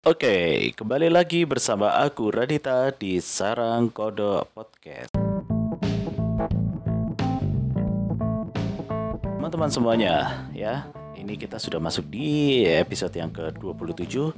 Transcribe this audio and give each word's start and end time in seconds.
Oke, 0.00 0.72
kembali 0.80 1.12
lagi 1.12 1.44
bersama 1.44 1.92
aku 2.00 2.32
Radita 2.32 2.88
di 2.88 3.20
Sarang 3.20 3.92
Kodok 3.92 4.48
Podcast. 4.56 5.12
Teman-teman 9.20 9.68
semuanya, 9.68 10.48
ya, 10.56 10.88
ini 11.20 11.36
kita 11.36 11.60
sudah 11.60 11.84
masuk 11.84 12.08
di 12.08 12.64
episode 12.64 13.12
yang 13.12 13.28
ke-27 13.28 14.32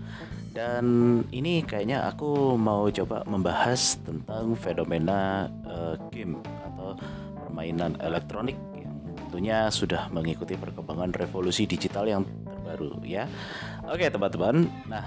dan 0.51 0.83
ini 1.31 1.63
kayaknya 1.63 2.11
aku 2.11 2.59
mau 2.59 2.91
coba 2.91 3.23
membahas 3.23 4.03
tentang 4.03 4.59
fenomena 4.59 5.47
uh, 5.63 5.95
game 6.11 6.43
atau 6.43 6.99
permainan 7.39 7.95
elektronik 8.03 8.59
yang 8.75 8.99
tentunya 9.15 9.71
sudah 9.71 10.11
mengikuti 10.11 10.59
perkembangan 10.59 11.15
revolusi 11.15 11.71
digital 11.71 12.11
yang 12.11 12.27
terbaru 12.43 12.99
ya. 13.07 13.31
Oke 13.87 14.11
teman-teman, 14.11 14.67
nah 14.91 15.07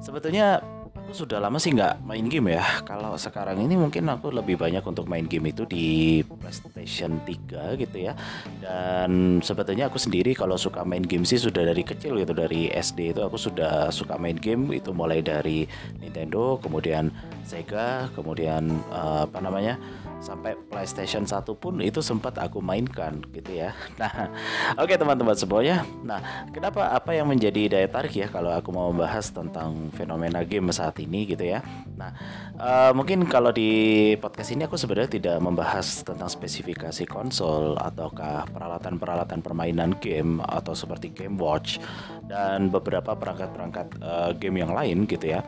Sebetulnya 0.00 0.64
aku 1.10 1.26
sudah 1.26 1.42
lama 1.42 1.58
sih 1.58 1.74
nggak 1.74 2.06
main 2.06 2.26
game 2.30 2.54
ya. 2.54 2.62
Kalau 2.86 3.18
sekarang 3.18 3.58
ini 3.58 3.74
mungkin 3.74 4.06
aku 4.06 4.30
lebih 4.30 4.54
banyak 4.54 4.80
untuk 4.86 5.10
main 5.10 5.26
game 5.26 5.50
itu 5.50 5.66
di 5.66 6.22
PlayStation 6.22 7.18
3 7.26 7.74
gitu 7.82 7.98
ya. 7.98 8.14
Dan 8.62 9.42
sebetulnya 9.42 9.90
aku 9.90 9.98
sendiri 9.98 10.38
kalau 10.38 10.54
suka 10.54 10.86
main 10.86 11.02
game 11.02 11.26
sih 11.26 11.34
sudah 11.34 11.66
dari 11.66 11.82
kecil 11.82 12.14
gitu 12.14 12.30
dari 12.30 12.70
SD 12.70 13.10
itu 13.10 13.20
aku 13.26 13.34
sudah 13.34 13.90
suka 13.90 14.14
main 14.22 14.38
game 14.38 14.70
itu 14.70 14.94
mulai 14.94 15.18
dari 15.18 15.66
Nintendo, 15.98 16.62
kemudian 16.62 17.10
Sega, 17.42 18.06
kemudian 18.14 18.70
uh, 18.94 19.26
apa 19.26 19.42
namanya? 19.42 19.82
Sampai 20.20 20.54
PlayStation 20.68 21.24
1 21.24 21.42
pun 21.56 21.80
itu 21.80 22.04
sempat 22.04 22.36
aku 22.36 22.60
mainkan 22.60 23.20
gitu 23.32 23.56
ya. 23.56 23.72
Nah, 24.00 24.32
oke 24.80 24.88
okay, 24.88 24.96
teman-teman 24.96 25.36
semuanya. 25.36 25.84
Nah, 26.00 26.48
kenapa 26.56 26.88
apa 26.96 27.12
yang 27.12 27.28
menjadi 27.28 27.68
daya 27.68 27.88
tarik 27.88 28.16
ya 28.16 28.32
kalau 28.32 28.48
aku 28.48 28.72
mau 28.72 28.88
membahas 28.88 29.28
tentang 29.28 29.92
fenomena 29.92 30.40
game 30.40 30.72
saat 30.72 30.96
ini 31.04 31.28
gitu 31.28 31.44
ya. 31.44 31.60
Nah, 32.00 32.16
uh, 32.56 32.92
mungkin 32.96 33.28
kalau 33.28 33.52
di 33.52 34.14
podcast 34.16 34.56
ini 34.56 34.64
aku 34.64 34.80
sebenarnya 34.80 35.20
tidak 35.20 35.36
membahas 35.44 36.00
tentang 36.00 36.32
spesifikasi 36.32 37.04
konsol 37.04 37.76
ataukah 37.76 38.48
peralatan-peralatan 38.48 39.44
permainan 39.44 40.00
game 40.00 40.40
atau 40.40 40.72
seperti 40.72 41.12
Game 41.12 41.36
Watch 41.36 41.76
dan 42.24 42.72
beberapa 42.72 43.12
perangkat-perangkat 43.12 44.00
uh, 44.00 44.30
game 44.38 44.64
yang 44.64 44.72
lain 44.72 45.04
gitu 45.04 45.36
ya 45.36 45.44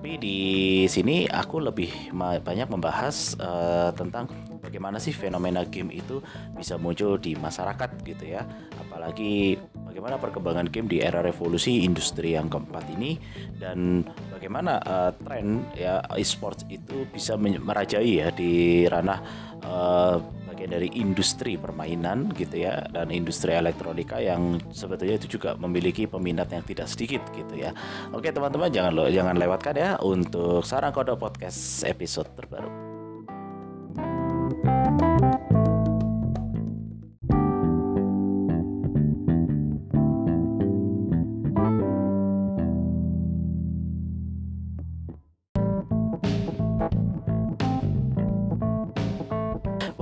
tapi 0.00 0.16
di 0.16 0.40
sini 0.88 1.28
aku 1.28 1.60
lebih 1.60 2.16
banyak 2.16 2.72
membahas 2.72 3.36
uh, 3.36 3.92
tentang 3.92 4.32
bagaimana 4.64 4.96
sih 4.96 5.12
fenomena 5.12 5.60
game 5.68 5.92
itu 5.92 6.24
bisa 6.56 6.80
muncul 6.80 7.20
di 7.20 7.36
masyarakat 7.36 8.00
gitu 8.08 8.24
ya. 8.32 8.48
Apalagi 8.80 9.60
bagaimana 9.60 10.16
perkembangan 10.16 10.72
game 10.72 10.88
di 10.88 11.04
era 11.04 11.20
revolusi 11.20 11.84
industri 11.84 12.32
yang 12.32 12.48
keempat 12.48 12.88
ini 12.96 13.20
dan 13.60 14.00
bagaimana 14.32 14.80
uh, 14.88 15.12
tren 15.20 15.68
ya 15.76 16.00
e-sports 16.16 16.64
itu 16.72 17.04
bisa 17.12 17.36
merajai 17.36 18.24
ya 18.24 18.32
di 18.32 18.88
ranah 18.88 19.49
uh, 19.64 20.18
bagian 20.50 20.76
dari 20.76 20.88
industri 20.98 21.56
permainan 21.56 22.34
gitu 22.36 22.60
ya 22.60 22.84
dan 22.92 23.08
industri 23.08 23.56
elektronika 23.56 24.20
yang 24.20 24.60
sebetulnya 24.74 25.16
itu 25.16 25.40
juga 25.40 25.56
memiliki 25.56 26.04
peminat 26.04 26.52
yang 26.52 26.64
tidak 26.66 26.90
sedikit 26.90 27.24
gitu 27.32 27.56
ya. 27.56 27.72
Oke 28.12 28.28
teman-teman 28.28 28.68
jangan 28.68 28.92
lo 28.92 29.08
jangan 29.08 29.40
lewatkan 29.40 29.74
ya 29.78 29.90
untuk 30.04 30.66
Sarang 30.66 30.92
Kode 30.92 31.16
Podcast 31.16 31.86
episode 31.88 32.28
terbaru. 32.36 32.89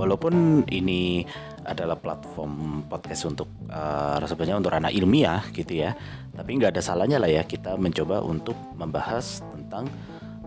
Walaupun 0.09 0.65
ini 0.73 1.21
adalah 1.69 1.93
platform 1.93 2.81
podcast 2.89 3.29
untuk 3.29 3.45
uh, 3.69 4.17
sebenarnya 4.25 4.57
untuk 4.57 4.73
ranah 4.73 4.89
ilmiah 4.89 5.45
gitu 5.53 5.85
ya. 5.85 5.93
Tapi 6.33 6.57
nggak 6.57 6.73
ada 6.73 6.81
salahnya 6.81 7.21
lah 7.21 7.29
ya 7.29 7.45
kita 7.45 7.77
mencoba 7.77 8.25
untuk 8.25 8.57
membahas 8.73 9.45
tentang 9.53 9.85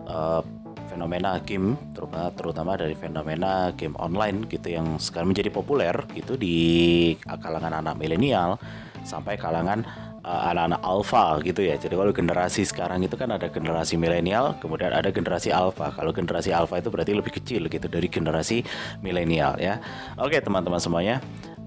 uh, 0.03 0.43
fenomena 0.91 1.39
game 1.39 1.79
terutama 1.95 2.27
terutama 2.35 2.71
dari 2.75 2.91
fenomena 2.93 3.71
game 3.71 3.95
online 3.95 4.45
gitu 4.51 4.67
yang 4.67 4.99
sekarang 4.99 5.31
menjadi 5.31 5.49
populer 5.49 5.95
gitu 6.11 6.35
di 6.35 7.15
kalangan 7.23 7.79
anak 7.79 7.95
milenial 7.95 8.59
sampai 9.01 9.39
kalangan 9.39 9.81
anak-anak 10.23 10.79
alpha 10.79 11.37
gitu 11.43 11.61
ya. 11.67 11.75
Jadi 11.75 11.93
kalau 11.99 12.15
generasi 12.15 12.63
sekarang 12.63 13.03
itu 13.03 13.19
kan 13.19 13.27
ada 13.35 13.51
generasi 13.51 13.99
milenial, 13.99 14.55
kemudian 14.63 14.95
ada 14.95 15.11
generasi 15.11 15.51
alpha. 15.51 15.91
Kalau 15.91 16.15
generasi 16.15 16.55
alpha 16.55 16.79
itu 16.79 16.87
berarti 16.87 17.11
lebih 17.11 17.35
kecil 17.35 17.67
gitu 17.67 17.87
dari 17.91 18.07
generasi 18.07 18.63
milenial 19.03 19.59
ya. 19.59 19.83
Oke, 20.15 20.39
teman-teman 20.39 20.79
semuanya. 20.79 21.19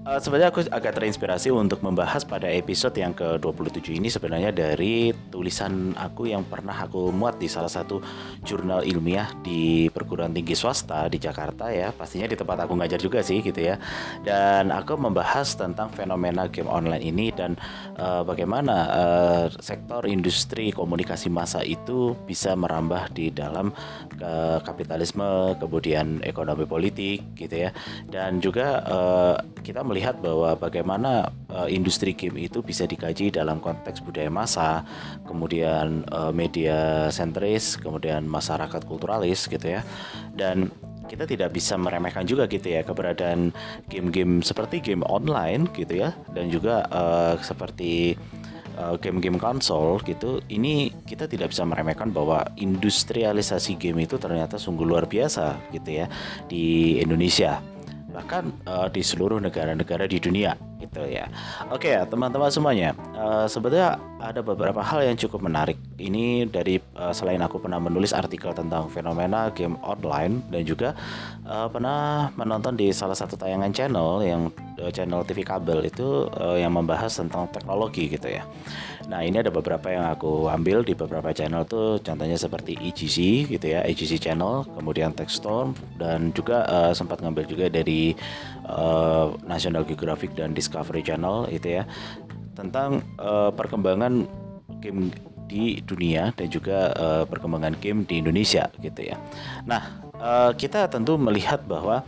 Uh, 0.07 0.23
sebenarnya 0.23 0.55
aku 0.55 0.63
agak 0.71 0.95
terinspirasi 0.95 1.51
untuk 1.51 1.83
membahas 1.83 2.23
pada 2.23 2.47
episode 2.47 2.95
yang 2.95 3.11
ke-27 3.11 3.99
ini 3.99 4.07
sebenarnya 4.07 4.55
dari 4.55 5.11
tulisan 5.27 5.91
aku 5.99 6.31
yang 6.31 6.47
pernah 6.47 6.71
aku 6.79 7.11
muat 7.11 7.35
di 7.35 7.51
salah 7.51 7.67
satu 7.67 7.99
jurnal 8.39 8.87
ilmiah 8.87 9.27
di 9.43 9.91
perguruan 9.91 10.31
tinggi 10.31 10.55
swasta 10.55 11.11
di 11.11 11.19
Jakarta 11.19 11.67
ya. 11.75 11.91
Pastinya 11.91 12.23
di 12.23 12.39
tempat 12.39 12.63
aku 12.63 12.79
ngajar 12.79 13.03
juga 13.03 13.19
sih 13.19 13.43
gitu 13.43 13.59
ya. 13.59 13.75
Dan 14.23 14.71
aku 14.71 14.95
membahas 14.95 15.59
tentang 15.59 15.91
fenomena 15.91 16.47
game 16.47 16.71
online 16.71 17.03
ini 17.03 17.27
dan 17.35 17.59
uh, 17.99 18.23
bagaimana 18.23 18.75
uh, 18.87 19.45
sektor 19.59 20.07
industri 20.07 20.71
komunikasi 20.71 21.27
massa 21.27 21.67
itu 21.67 22.15
bisa 22.23 22.55
merambah 22.55 23.11
di 23.11 23.27
dalam 23.27 23.75
ke 24.15 24.63
kapitalisme, 24.63 25.59
kemudian 25.59 26.23
ekonomi 26.23 26.63
politik 26.63 27.27
gitu 27.35 27.67
ya. 27.67 27.75
Dan 28.07 28.39
juga 28.39 28.87
uh, 28.87 29.35
kita 29.67 29.83
melihat 29.83 29.96
melihat 29.97 30.21
bahwa 30.21 30.53
bagaimana 30.53 31.33
uh, 31.49 31.65
industri 31.65 32.13
game 32.13 32.37
itu 32.37 32.61
bisa 32.61 32.85
dikaji 32.85 33.33
dalam 33.33 33.57
konteks 33.57 34.05
budaya 34.05 34.29
massa, 34.29 34.85
kemudian 35.25 36.05
uh, 36.13 36.29
media 36.29 37.09
sentris, 37.09 37.81
kemudian 37.81 38.29
masyarakat 38.29 38.85
kulturalis 38.85 39.49
gitu 39.49 39.65
ya. 39.65 39.81
Dan 40.37 40.69
kita 41.09 41.25
tidak 41.25 41.49
bisa 41.57 41.73
meremehkan 41.81 42.29
juga 42.29 42.45
gitu 42.45 42.69
ya 42.69 42.85
keberadaan 42.85 43.49
game-game 43.89 44.45
seperti 44.45 44.85
game 44.85 45.01
online 45.09 45.65
gitu 45.73 46.03
ya 46.03 46.13
dan 46.35 46.51
juga 46.53 46.85
uh, 46.93 47.33
seperti 47.41 48.13
game-game 48.77 49.41
konsol 49.41 49.97
gitu 50.05 50.37
ini 50.53 50.93
kita 51.09 51.25
tidak 51.25 51.49
bisa 51.49 51.65
meremehkan 51.65 52.13
bahwa 52.13 52.45
industrialisasi 52.61 53.73
game 53.73 54.05
itu 54.05 54.21
ternyata 54.21 54.61
sungguh 54.61 54.85
luar 54.85 55.09
biasa 55.09 55.57
gitu 55.73 55.97
ya 55.97 56.05
di 56.45 57.01
Indonesia 57.01 57.57
bahkan 58.17 58.49
uh, 58.65 58.89
di 58.89 59.05
seluruh 59.05 59.37
negara-negara 59.37 60.09
di 60.09 60.17
dunia 60.17 60.57
gitu 60.77 61.01
ya. 61.05 61.27
Oke 61.73 61.93
ya 61.93 62.05
teman-teman 62.05 62.49
semuanya, 62.53 62.93
uh, 63.17 63.45
sebetulnya 63.49 63.97
ada 64.17 64.41
beberapa 64.41 64.81
hal 64.81 65.05
yang 65.05 65.17
cukup 65.17 65.45
menarik. 65.45 65.77
Ini 65.97 66.49
dari 66.49 66.77
uh, 66.97 67.13
selain 67.13 67.41
aku 67.41 67.61
pernah 67.61 67.81
menulis 67.81 68.13
artikel 68.13 68.53
tentang 68.53 68.89
fenomena 68.89 69.49
game 69.53 69.77
online 69.81 70.41
dan 70.49 70.61
juga 70.65 70.93
uh, 71.45 71.69
pernah 71.69 72.29
menonton 72.37 72.77
di 72.77 72.89
salah 72.93 73.17
satu 73.17 73.37
tayangan 73.37 73.73
channel 73.73 74.21
yang 74.21 74.41
uh, 74.81 74.91
channel 74.93 75.25
TV 75.25 75.41
kabel 75.45 75.85
itu 75.85 76.29
uh, 76.37 76.57
yang 76.57 76.73
membahas 76.73 77.13
tentang 77.17 77.49
teknologi 77.49 78.09
gitu 78.09 78.29
ya. 78.29 78.45
Nah 79.07 79.23
ini 79.23 79.39
ada 79.39 79.47
beberapa 79.47 79.87
yang 79.87 80.03
aku 80.11 80.51
ambil 80.51 80.83
di 80.83 80.91
beberapa 80.91 81.31
channel 81.31 81.63
tuh 81.63 82.03
contohnya 82.03 82.35
seperti 82.35 82.75
EGC 82.75 83.47
gitu 83.47 83.65
ya 83.71 83.79
EGC 83.87 84.19
channel 84.19 84.67
kemudian 84.75 85.15
Techstorm 85.15 85.71
dan 85.95 86.35
juga 86.35 86.67
uh, 86.67 86.91
sempat 86.91 87.23
ngambil 87.23 87.47
juga 87.47 87.65
dari 87.71 88.11
uh, 88.67 89.31
National 89.47 89.87
Geographic 89.87 90.35
dan 90.35 90.51
Discovery 90.51 90.66
Channel 90.69 91.49
itu 91.49 91.81
ya 91.81 91.83
tentang 92.57 93.05
uh, 93.21 93.53
perkembangan 93.53 94.25
game 94.81 95.13
di 95.47 95.79
dunia 95.79 96.35
dan 96.35 96.51
juga 96.51 96.91
uh, 96.99 97.23
perkembangan 97.23 97.79
game 97.79 98.03
di 98.03 98.19
Indonesia 98.19 98.67
gitu 98.83 99.07
ya. 99.07 99.15
Nah 99.63 100.03
uh, 100.19 100.51
kita 100.51 100.91
tentu 100.91 101.15
melihat 101.15 101.63
bahwa 101.63 102.03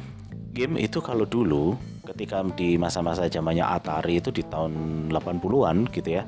game 0.52 0.76
itu 0.82 1.00
kalau 1.00 1.24
dulu 1.24 1.80
ketika 2.10 2.42
di 2.58 2.76
masa-masa 2.76 3.30
zamannya 3.30 3.62
Atari 3.62 4.18
itu 4.18 4.34
di 4.34 4.42
tahun 4.42 5.08
80-an 5.14 5.88
gitu 5.94 6.10
ya. 6.20 6.26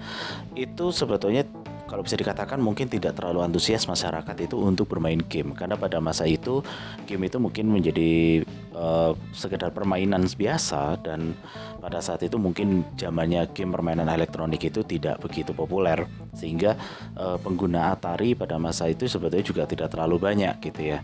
Itu 0.53 0.93
sebetulnya 0.93 1.43
kalau 1.91 2.07
bisa 2.07 2.15
dikatakan 2.15 2.63
mungkin 2.63 2.87
tidak 2.87 3.19
terlalu 3.19 3.43
antusias 3.43 3.83
masyarakat 3.83 4.31
itu 4.39 4.55
untuk 4.55 4.87
bermain 4.87 5.19
game 5.19 5.51
karena 5.51 5.75
pada 5.75 5.99
masa 5.99 6.23
itu 6.23 6.63
game 7.03 7.27
itu 7.27 7.35
mungkin 7.35 7.67
menjadi 7.67 8.47
uh, 8.71 9.11
sekedar 9.35 9.75
permainan 9.75 10.23
biasa 10.31 11.03
dan 11.03 11.35
pada 11.83 11.99
saat 11.99 12.23
itu 12.23 12.39
mungkin 12.39 12.87
zamannya 12.95 13.51
game 13.51 13.75
permainan 13.75 14.07
elektronik 14.07 14.63
itu 14.63 14.87
tidak 14.87 15.19
begitu 15.19 15.51
populer 15.51 16.07
sehingga 16.31 16.79
uh, 17.19 17.35
pengguna 17.35 17.91
Atari 17.91 18.39
pada 18.39 18.55
masa 18.55 18.87
itu 18.87 19.11
sebetulnya 19.11 19.43
juga 19.43 19.67
tidak 19.67 19.91
terlalu 19.91 20.15
banyak 20.15 20.63
gitu 20.63 20.95
ya 20.95 21.03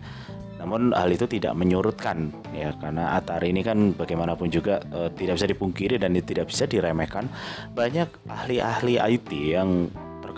namun 0.58 0.90
hal 0.90 1.06
itu 1.14 1.30
tidak 1.30 1.54
menyurutkan 1.54 2.34
ya 2.50 2.74
karena 2.82 3.14
Atari 3.14 3.54
ini 3.54 3.62
kan 3.62 3.94
bagaimanapun 3.94 4.50
juga 4.50 4.82
e, 4.90 5.06
tidak 5.14 5.38
bisa 5.38 5.46
dipungkiri 5.46 6.02
dan 6.02 6.18
tidak 6.18 6.50
bisa 6.50 6.66
diremehkan. 6.66 7.30
Banyak 7.78 8.26
ahli-ahli 8.26 8.98
IT 8.98 9.30
yang 9.54 9.86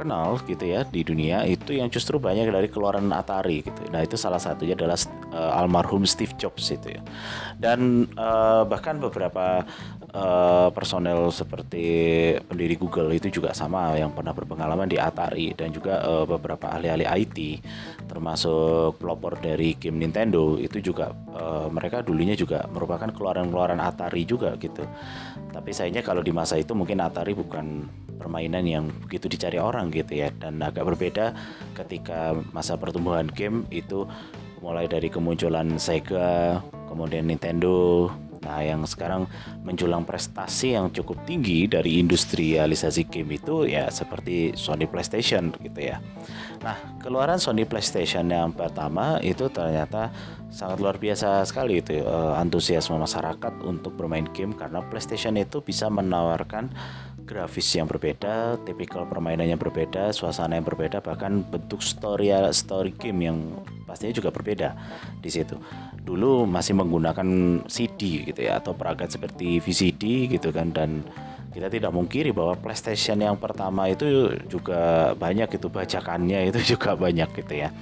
terkenal 0.01 0.41
gitu 0.49 0.65
ya 0.65 0.81
di 0.89 1.05
dunia 1.05 1.45
itu 1.45 1.77
yang 1.77 1.93
justru 1.93 2.17
banyak 2.17 2.49
dari 2.49 2.73
keluaran 2.73 3.13
Atari 3.13 3.61
gitu. 3.61 3.85
Nah 3.93 4.01
itu 4.01 4.17
salah 4.17 4.41
satunya 4.41 4.73
adalah 4.73 4.97
uh, 5.37 5.61
almarhum 5.61 6.09
Steve 6.09 6.33
Jobs 6.41 6.73
itu 6.73 6.97
ya. 6.97 7.05
Dan 7.61 8.09
uh, 8.17 8.65
bahkan 8.65 8.97
beberapa 8.97 9.69
uh, 10.15 10.69
personel 10.75 11.31
seperti 11.31 11.85
pendiri 12.47 12.75
Google 12.79 13.11
itu 13.15 13.31
juga 13.31 13.55
sama 13.55 13.95
yang 13.95 14.11
pernah 14.15 14.35
berpengalaman 14.35 14.91
di 14.91 14.99
Atari 14.99 15.55
dan 15.55 15.71
juga 15.71 16.03
uh, 16.03 16.27
beberapa 16.27 16.71
ahli-ahli 16.71 17.07
IT 17.07 17.39
termasuk 18.07 18.99
pelopor 18.99 19.39
dari 19.39 19.79
game 19.79 20.03
Nintendo 20.03 20.59
itu 20.59 20.83
juga 20.83 21.15
uh, 21.35 21.71
mereka 21.71 22.03
dulunya 22.03 22.35
juga 22.35 22.67
merupakan 22.71 23.11
keluaran-keluaran 23.11 23.79
Atari 23.79 24.27
juga 24.27 24.55
gitu. 24.59 24.83
Tapi 25.51 25.71
sayangnya 25.75 26.03
kalau 26.07 26.23
di 26.23 26.35
masa 26.35 26.59
itu 26.59 26.75
mungkin 26.75 27.03
Atari 27.03 27.35
bukan 27.35 27.87
permainan 28.21 28.69
yang 28.69 28.85
begitu 29.09 29.33
dicari 29.33 29.57
orang 29.57 29.89
gitu 29.89 30.13
ya 30.21 30.29
dan 30.37 30.61
agak 30.61 30.85
berbeda 30.85 31.33
ketika 31.73 32.37
masa 32.53 32.77
pertumbuhan 32.77 33.25
game 33.33 33.65
itu 33.73 34.05
mulai 34.61 34.85
dari 34.85 35.09
kemunculan 35.09 35.81
Sega, 35.81 36.61
kemudian 36.85 37.25
Nintendo, 37.25 38.13
Nah, 38.41 38.65
yang 38.65 38.85
sekarang 38.89 39.29
menjulang 39.61 40.09
prestasi 40.09 40.73
yang 40.73 40.89
cukup 40.89 41.21
tinggi 41.29 41.69
dari 41.69 42.01
industrialisasi 42.01 43.09
game 43.13 43.37
itu 43.37 43.69
ya 43.69 43.93
seperti 43.93 44.57
Sony 44.57 44.89
PlayStation 44.89 45.53
gitu 45.61 45.81
ya. 45.81 46.01
Nah, 46.65 46.77
keluaran 47.01 47.37
Sony 47.37 47.69
PlayStation 47.69 48.25
yang 48.33 48.57
pertama 48.57 49.21
itu 49.21 49.49
ternyata 49.53 50.09
sangat 50.51 50.83
luar 50.83 50.99
biasa 50.99 51.47
sekali 51.47 51.79
itu 51.79 52.03
uh, 52.03 52.35
antusiasme 52.35 52.99
masyarakat 52.99 53.63
untuk 53.63 53.95
bermain 53.95 54.27
game 54.35 54.51
karena 54.51 54.83
PlayStation 54.83 55.39
itu 55.39 55.63
bisa 55.63 55.87
menawarkan 55.87 56.75
grafis 57.31 57.71
yang 57.79 57.87
berbeda, 57.87 58.59
tipikal 58.67 59.07
permainan 59.07 59.47
yang 59.47 59.61
berbeda, 59.63 60.11
suasana 60.11 60.59
yang 60.59 60.67
berbeda, 60.67 60.99
bahkan 60.99 61.47
bentuk 61.47 61.79
story 61.79 62.35
story 62.51 62.91
game 62.99 63.31
yang 63.31 63.39
pastinya 63.87 64.11
juga 64.11 64.35
berbeda 64.35 64.75
di 65.23 65.31
situ. 65.31 65.55
Dulu 66.03 66.51
masih 66.51 66.75
menggunakan 66.75 67.63
CD 67.71 68.27
gitu 68.27 68.43
ya 68.43 68.59
atau 68.59 68.75
perangkat 68.75 69.15
seperti 69.15 69.63
VCD 69.63 70.27
gitu 70.35 70.51
kan 70.51 70.75
dan 70.75 71.07
kita 71.51 71.67
tidak 71.67 71.91
mungkiri 71.91 72.31
bahwa 72.31 72.55
PlayStation 72.55 73.19
yang 73.19 73.35
pertama 73.35 73.91
itu 73.91 74.31
juga 74.47 75.13
banyak 75.19 75.51
itu 75.59 75.67
bajakannya 75.67 76.55
itu 76.55 76.59
juga 76.77 76.95
banyak 76.95 77.29
gitu 77.43 77.55
ya. 77.67 77.75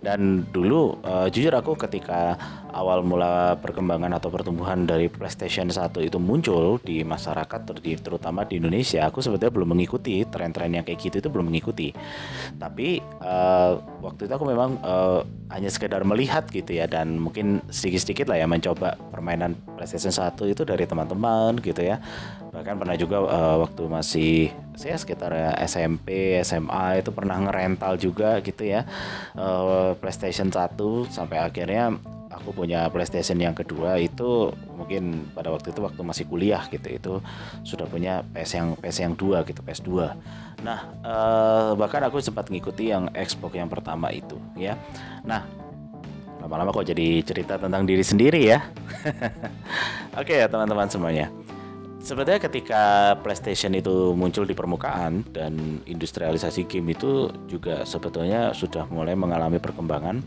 Dan 0.00 0.48
dulu 0.48 0.96
uh, 1.04 1.28
jujur 1.28 1.52
aku 1.52 1.76
ketika 1.76 2.40
awal 2.72 3.04
mula 3.04 3.60
perkembangan 3.60 4.16
atau 4.16 4.32
pertumbuhan 4.32 4.88
dari 4.88 5.12
PlayStation 5.12 5.68
1 5.68 5.92
itu 6.00 6.16
muncul 6.16 6.80
di 6.80 7.04
masyarakat 7.04 7.60
terutama 8.00 8.46
di 8.46 8.56
Indonesia 8.62 9.04
aku 9.04 9.20
sebetulnya 9.20 9.52
belum 9.52 9.76
mengikuti 9.76 10.24
tren-tren 10.24 10.72
yang 10.72 10.84
kayak 10.86 11.00
gitu 11.04 11.20
itu 11.20 11.28
belum 11.28 11.52
mengikuti. 11.52 11.92
Tapi 12.56 13.04
uh, 13.20 13.76
waktu 14.00 14.24
itu 14.24 14.32
aku 14.32 14.46
memang 14.48 14.80
uh, 14.80 15.20
hanya 15.52 15.68
sekedar 15.68 16.00
melihat 16.06 16.46
gitu 16.48 16.78
ya 16.78 16.86
dan 16.86 17.18
mungkin 17.18 17.60
sedikit-sedikit 17.68 18.30
lah 18.30 18.40
ya 18.40 18.46
mencoba 18.46 18.96
permainan 19.10 19.58
PlayStation 19.76 20.14
1 20.14 20.32
itu 20.48 20.62
dari 20.64 20.86
teman-teman 20.86 21.58
gitu 21.60 21.82
ya. 21.84 22.00
Bahkan 22.50 22.74
pernah 22.82 22.96
juga 22.98 23.09
uh, 23.18 23.56
waktu 23.66 23.82
masih 23.90 24.32
saya 24.78 24.96
sekitar 24.96 25.34
SMP 25.66 26.38
SMA 26.40 27.04
itu 27.04 27.10
pernah 27.12 27.36
ngerental 27.36 28.00
juga 28.00 28.38
gitu 28.40 28.64
ya 28.64 28.86
uh, 29.36 29.92
PlayStation 29.98 30.48
1 30.48 30.78
sampai 31.10 31.42
akhirnya 31.42 31.98
aku 32.30 32.54
punya 32.54 32.86
PlayStation 32.88 33.36
yang 33.36 33.52
kedua 33.52 33.98
itu 33.98 34.54
mungkin 34.78 35.28
pada 35.34 35.50
waktu 35.50 35.74
itu 35.74 35.82
waktu 35.82 36.00
masih 36.00 36.24
kuliah 36.30 36.62
gitu 36.70 36.88
itu 36.88 37.12
sudah 37.66 37.84
punya 37.90 38.22
PS 38.32 38.50
yang 38.56 38.68
PS 38.78 38.96
yang 39.02 39.12
dua 39.18 39.42
gitu 39.44 39.60
PS 39.60 39.82
2 39.84 40.64
nah 40.64 40.88
uh, 41.02 41.70
bahkan 41.74 42.00
aku 42.06 42.22
sempat 42.22 42.48
ngikuti 42.48 42.94
yang 42.94 43.10
Xbox 43.12 43.52
yang 43.56 43.68
pertama 43.68 44.12
itu 44.12 44.36
ya. 44.56 44.76
Nah 45.24 45.44
lama-lama 46.40 46.72
kok 46.72 46.88
jadi 46.88 47.20
cerita 47.20 47.60
tentang 47.60 47.84
diri 47.84 48.04
sendiri 48.04 48.40
ya. 48.48 48.64
Oke 50.20 50.36
okay, 50.36 50.44
ya 50.44 50.46
teman-teman 50.48 50.88
semuanya 50.88 51.32
Sebenarnya 52.00 52.40
ketika 52.40 53.12
PlayStation 53.20 53.76
itu 53.76 54.16
muncul 54.16 54.48
di 54.48 54.56
permukaan 54.56 55.20
dan 55.36 55.84
industrialisasi 55.84 56.64
game 56.64 56.96
itu 56.96 57.28
juga 57.44 57.84
sebetulnya 57.84 58.56
sudah 58.56 58.88
mulai 58.88 59.12
mengalami 59.12 59.60
perkembangan. 59.60 60.24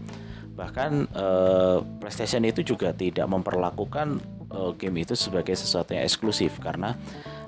Bahkan 0.54 0.92
uh, 1.18 1.82
PlayStation 1.98 2.46
itu 2.46 2.62
juga 2.62 2.94
tidak 2.94 3.26
memperlakukan 3.26 4.22
uh, 4.54 4.72
game 4.78 5.02
itu 5.02 5.18
sebagai 5.18 5.58
sesuatu 5.58 5.98
yang 5.98 6.06
eksklusif 6.06 6.62
karena 6.62 6.94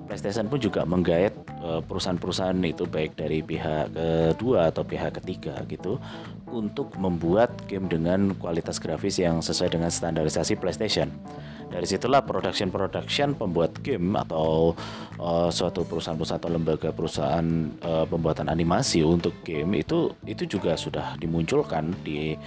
PlayStation 0.05 0.45
pun 0.45 0.61
juga 0.61 0.85
menggait 0.85 1.33
uh, 1.65 1.81
perusahaan-perusahaan 1.81 2.57
itu 2.61 2.85
baik 2.85 3.17
dari 3.17 3.41
pihak 3.41 3.91
kedua 3.91 4.69
atau 4.69 4.85
pihak 4.85 5.17
ketiga 5.21 5.57
gitu 5.65 5.97
untuk 6.49 6.93
membuat 6.95 7.51
game 7.65 7.89
dengan 7.89 8.37
kualitas 8.37 8.77
grafis 8.77 9.17
yang 9.17 9.41
sesuai 9.41 9.73
dengan 9.73 9.89
standarisasi 9.89 10.61
PlayStation. 10.61 11.09
Dari 11.65 11.83
situlah 11.89 12.21
production 12.21 12.69
production 12.69 13.33
pembuat 13.33 13.81
game 13.81 14.13
atau 14.15 14.77
uh, 15.17 15.49
suatu 15.49 15.81
perusahaan-perusahaan 15.83 16.39
atau 16.39 16.53
lembaga 16.53 16.89
perusahaan 16.93 17.47
uh, 17.81 18.05
pembuatan 18.05 18.47
animasi 18.47 19.01
untuk 19.01 19.41
game 19.41 19.81
itu 19.81 20.13
itu 20.29 20.45
juga 20.45 20.77
sudah 20.77 21.17
dimunculkan 21.17 21.91
di 22.05 22.37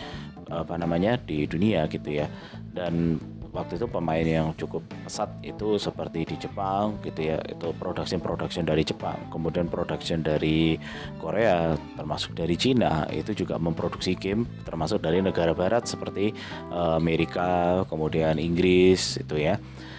apa 0.49 0.81
namanya 0.81 1.21
di 1.21 1.45
dunia 1.45 1.91
gitu 1.91 2.23
ya. 2.23 2.27
Dan 2.73 3.19
waktu 3.53 3.81
itu 3.81 3.87
pemain 3.89 4.25
yang 4.25 4.53
cukup 4.55 4.85
pesat 5.05 5.31
itu 5.41 5.81
seperti 5.81 6.29
di 6.29 6.37
Jepang 6.37 7.01
gitu 7.01 7.33
ya 7.35 7.39
itu 7.49 7.73
production 7.77 8.21
production 8.21 8.65
dari 8.69 8.85
Jepang 8.85 9.17
kemudian 9.33 9.67
production 9.67 10.21
dari 10.21 10.77
Korea 11.17 11.75
termasuk 11.97 12.37
dari 12.37 12.55
Cina 12.55 13.09
itu 13.09 13.33
juga 13.33 13.57
memproduksi 13.57 14.13
game 14.15 14.45
termasuk 14.69 15.01
dari 15.01 15.25
negara 15.25 15.57
barat 15.57 15.89
seperti 15.89 16.37
uh, 16.71 17.01
Amerika 17.01 17.83
kemudian 17.89 18.37
Inggris 18.37 19.19
itu 19.21 19.37
ya 19.41 19.57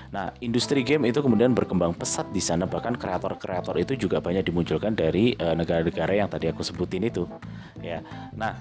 Nah, 0.10 0.34
industri 0.42 0.82
game 0.82 1.06
itu 1.06 1.22
kemudian 1.22 1.54
berkembang 1.54 1.94
pesat 1.94 2.26
di 2.34 2.42
sana 2.42 2.66
bahkan 2.66 2.98
kreator-kreator 2.98 3.78
itu 3.78 3.94
juga 3.94 4.18
banyak 4.18 4.42
dimunculkan 4.42 4.98
dari 4.98 5.38
eh, 5.38 5.54
negara-negara 5.54 6.18
yang 6.18 6.26
tadi 6.26 6.50
aku 6.50 6.66
sebutin 6.66 7.06
itu. 7.06 7.30
Ya. 7.78 8.02
Nah, 8.34 8.58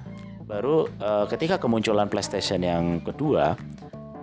baru 0.49 0.89
uh, 1.01 1.29
ketika 1.29 1.61
kemunculan 1.61 2.09
PlayStation 2.09 2.65
yang 2.65 3.05
kedua 3.05 3.53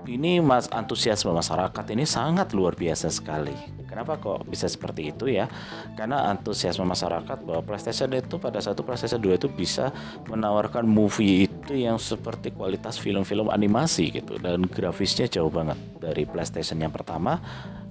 ini 0.05 0.39
mas 0.39 0.69
antusiasme 0.69 1.33
masyarakat 1.33 1.85
ini 1.93 2.05
sangat 2.05 2.53
luar 2.53 2.77
biasa 2.77 3.09
sekali. 3.09 3.53
Kenapa 3.85 4.19
kok 4.19 4.43
bisa 4.49 4.67
seperti 4.67 5.15
itu 5.15 5.31
ya? 5.31 5.47
Karena 5.95 6.27
antusiasme 6.27 6.83
masyarakat 6.83 7.37
bahwa 7.47 7.61
PlayStation 7.63 8.11
itu 8.11 8.35
pada 8.35 8.59
satu 8.59 8.83
PlayStation 8.83 9.23
2 9.23 9.39
itu 9.39 9.47
bisa 9.47 9.95
menawarkan 10.27 10.83
movie 10.83 11.47
itu 11.47 11.73
yang 11.79 11.95
seperti 11.95 12.51
kualitas 12.51 12.99
film-film 12.99 13.47
animasi 13.47 14.11
gitu 14.11 14.35
dan 14.41 14.67
grafisnya 14.67 15.31
jauh 15.31 15.49
banget 15.49 15.79
dari 15.97 16.27
PlayStation 16.27 16.75
yang 16.81 16.91
pertama 16.91 17.39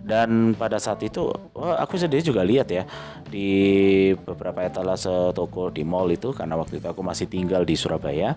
dan 0.05 0.53
pada 0.53 0.77
saat 0.77 1.01
itu 1.01 1.33
wah, 1.57 1.81
aku 1.81 1.97
sendiri 1.97 2.21
juga 2.21 2.45
lihat 2.45 2.69
ya 2.69 2.85
di 3.33 4.13
beberapa 4.13 4.61
etalase 4.61 5.33
toko 5.33 5.73
di 5.73 5.81
mall 5.81 6.13
itu 6.13 6.37
karena 6.37 6.61
waktu 6.61 6.85
itu 6.85 6.87
aku 6.93 7.01
masih 7.01 7.25
tinggal 7.25 7.65
di 7.65 7.73
Surabaya 7.73 8.37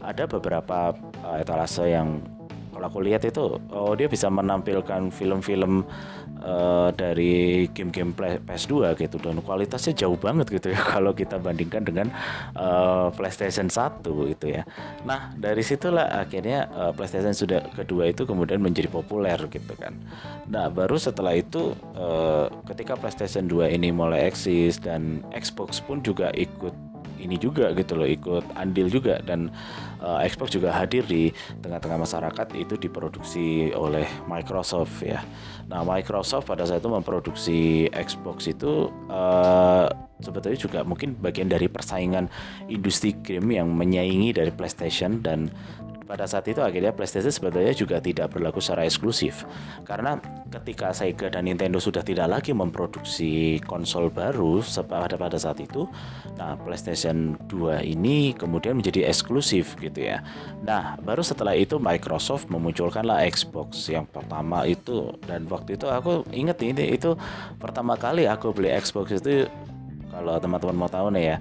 ada 0.00 0.24
beberapa 0.30 0.94
uh, 1.26 1.36
etalase 1.42 1.90
yang 1.90 2.22
kalau 2.80 2.88
aku 2.96 3.04
lihat 3.04 3.28
itu 3.28 3.60
oh 3.76 3.92
dia 3.92 4.08
bisa 4.08 4.32
menampilkan 4.32 5.12
film-film 5.12 5.84
uh, 6.40 6.88
dari 6.96 7.68
game-game 7.76 8.16
PS2 8.16 8.96
gitu 8.96 9.20
dan 9.20 9.44
kualitasnya 9.44 9.92
jauh 9.92 10.16
banget 10.16 10.48
gitu 10.48 10.72
ya 10.72 10.80
kalau 10.96 11.12
kita 11.12 11.36
bandingkan 11.36 11.84
dengan 11.84 12.08
uh, 12.56 13.12
PlayStation 13.12 13.68
1 13.68 14.00
gitu 14.32 14.46
ya. 14.48 14.64
Nah, 15.04 15.36
dari 15.36 15.60
situlah 15.60 16.08
akhirnya 16.24 16.72
uh, 16.72 16.92
PlayStation 16.96 17.36
sudah 17.36 17.68
kedua 17.76 18.08
itu 18.08 18.24
kemudian 18.24 18.64
menjadi 18.64 18.88
populer 18.88 19.36
gitu 19.52 19.76
kan. 19.76 19.92
Nah, 20.48 20.72
baru 20.72 20.96
setelah 20.96 21.36
itu 21.36 21.76
uh, 22.00 22.48
ketika 22.64 22.96
PlayStation 22.96 23.44
2 23.44 23.76
ini 23.76 23.92
mulai 23.92 24.24
eksis 24.24 24.80
dan 24.80 25.20
Xbox 25.36 25.84
pun 25.84 26.00
juga 26.00 26.32
ikut 26.32 26.89
ini 27.20 27.36
juga 27.36 27.70
gitu 27.76 28.00
loh 28.00 28.08
ikut 28.08 28.56
andil 28.56 28.88
juga 28.88 29.20
dan 29.20 29.52
uh, 30.00 30.24
Xbox 30.24 30.56
juga 30.56 30.72
hadir 30.72 31.04
di 31.04 31.28
tengah-tengah 31.60 32.00
masyarakat 32.00 32.46
itu 32.56 32.74
diproduksi 32.80 33.70
oleh 33.76 34.08
Microsoft 34.24 35.04
ya. 35.04 35.20
Nah 35.68 35.84
Microsoft 35.84 36.48
pada 36.48 36.64
saat 36.64 36.80
itu 36.80 36.90
memproduksi 36.90 37.86
Xbox 37.92 38.50
itu 38.50 38.88
uh, 39.12 39.86
sebetulnya 40.20 40.58
juga 40.58 40.80
mungkin 40.84 41.16
bagian 41.16 41.48
dari 41.48 41.66
persaingan 41.66 42.28
industri 42.68 43.16
game 43.20 43.56
yang 43.56 43.72
menyaingi 43.72 44.36
dari 44.36 44.52
PlayStation 44.52 45.20
dan 45.24 45.48
pada 46.10 46.26
saat 46.26 46.42
itu 46.50 46.58
akhirnya 46.58 46.90
PlayStation 46.90 47.30
sebetulnya 47.30 47.70
juga 47.70 48.02
tidak 48.02 48.34
berlaku 48.34 48.58
secara 48.58 48.82
eksklusif. 48.82 49.46
Karena 49.86 50.18
ketika 50.50 50.90
Sega 50.90 51.30
dan 51.30 51.46
Nintendo 51.46 51.78
sudah 51.78 52.02
tidak 52.02 52.26
lagi 52.26 52.50
memproduksi 52.50 53.62
konsol 53.62 54.10
baru 54.10 54.58
pada 54.90 55.14
pada 55.14 55.38
saat 55.38 55.62
itu 55.62 55.86
nah 56.34 56.58
PlayStation 56.58 57.38
2 57.46 57.86
ini 57.86 58.34
kemudian 58.34 58.74
menjadi 58.74 59.06
eksklusif 59.06 59.78
gitu 59.78 60.10
ya. 60.10 60.26
Nah 60.66 60.98
baru 60.98 61.22
setelah 61.22 61.54
itu 61.54 61.78
Microsoft 61.78 62.50
memunculkanlah 62.50 63.22
Xbox 63.30 63.86
yang 63.86 64.10
pertama 64.10 64.66
itu. 64.66 65.14
Dan 65.22 65.46
waktu 65.46 65.78
itu 65.78 65.86
aku 65.86 66.26
inget 66.34 66.58
ini 66.66 66.98
itu 66.98 67.14
pertama 67.62 67.94
kali 67.94 68.26
aku 68.26 68.50
beli 68.50 68.74
Xbox 68.74 69.22
itu 69.22 69.46
kalau 70.20 70.36
teman-teman 70.36 70.76
mau 70.76 70.90
tahu 70.92 71.08
nih 71.16 71.24
ya, 71.32 71.36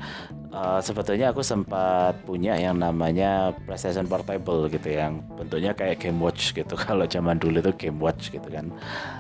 uh, 0.56 0.80
sebetulnya 0.80 1.36
aku 1.36 1.44
sempat 1.44 2.16
punya 2.24 2.56
yang 2.56 2.80
namanya 2.80 3.52
PlayStation 3.68 4.08
Portable 4.08 4.72
gitu 4.72 4.88
yang 4.88 5.20
bentuknya 5.36 5.76
kayak 5.76 6.00
Game 6.00 6.24
Watch 6.24 6.56
gitu. 6.56 6.80
Kalau 6.88 7.04
zaman 7.04 7.36
dulu 7.36 7.60
itu 7.60 7.76
Game 7.76 8.00
Watch 8.00 8.32
gitu 8.32 8.48
kan. 8.48 8.72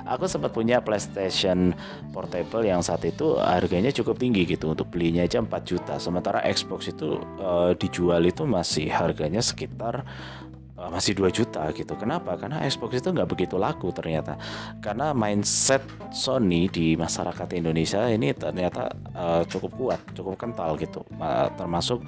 Aku 0.08 0.32
sempat 0.32 0.56
punya 0.56 0.80
PlayStation 0.80 1.76
Portable 2.16 2.64
yang 2.64 2.80
saat 2.80 3.04
itu 3.04 3.36
harganya 3.36 3.92
cukup 3.92 4.16
tinggi 4.16 4.48
gitu 4.48 4.72
untuk 4.72 4.88
belinya 4.88 5.28
aja 5.28 5.44
4 5.44 5.52
juta. 5.68 6.00
Sementara 6.00 6.40
Xbox 6.48 6.96
itu 6.96 7.20
uh, 7.44 7.76
dijual 7.76 8.24
itu 8.24 8.48
masih 8.48 8.88
harganya 8.88 9.44
sekitar 9.44 10.08
masih 10.88 11.12
2 11.12 11.28
juta 11.28 11.68
gitu. 11.76 11.92
Kenapa? 12.00 12.40
Karena 12.40 12.64
Xbox 12.64 13.04
itu 13.04 13.12
nggak 13.12 13.28
begitu 13.28 13.60
laku 13.60 13.92
ternyata. 13.92 14.40
Karena 14.80 15.12
mindset 15.12 15.84
Sony 16.16 16.72
di 16.72 16.96
masyarakat 16.96 17.52
Indonesia 17.60 18.08
ini 18.08 18.32
ternyata 18.32 18.88
uh, 19.12 19.44
cukup 19.44 19.72
kuat, 19.76 20.00
cukup 20.16 20.40
kental 20.40 20.80
gitu. 20.80 21.04
Uh, 21.20 21.52
termasuk 21.60 22.00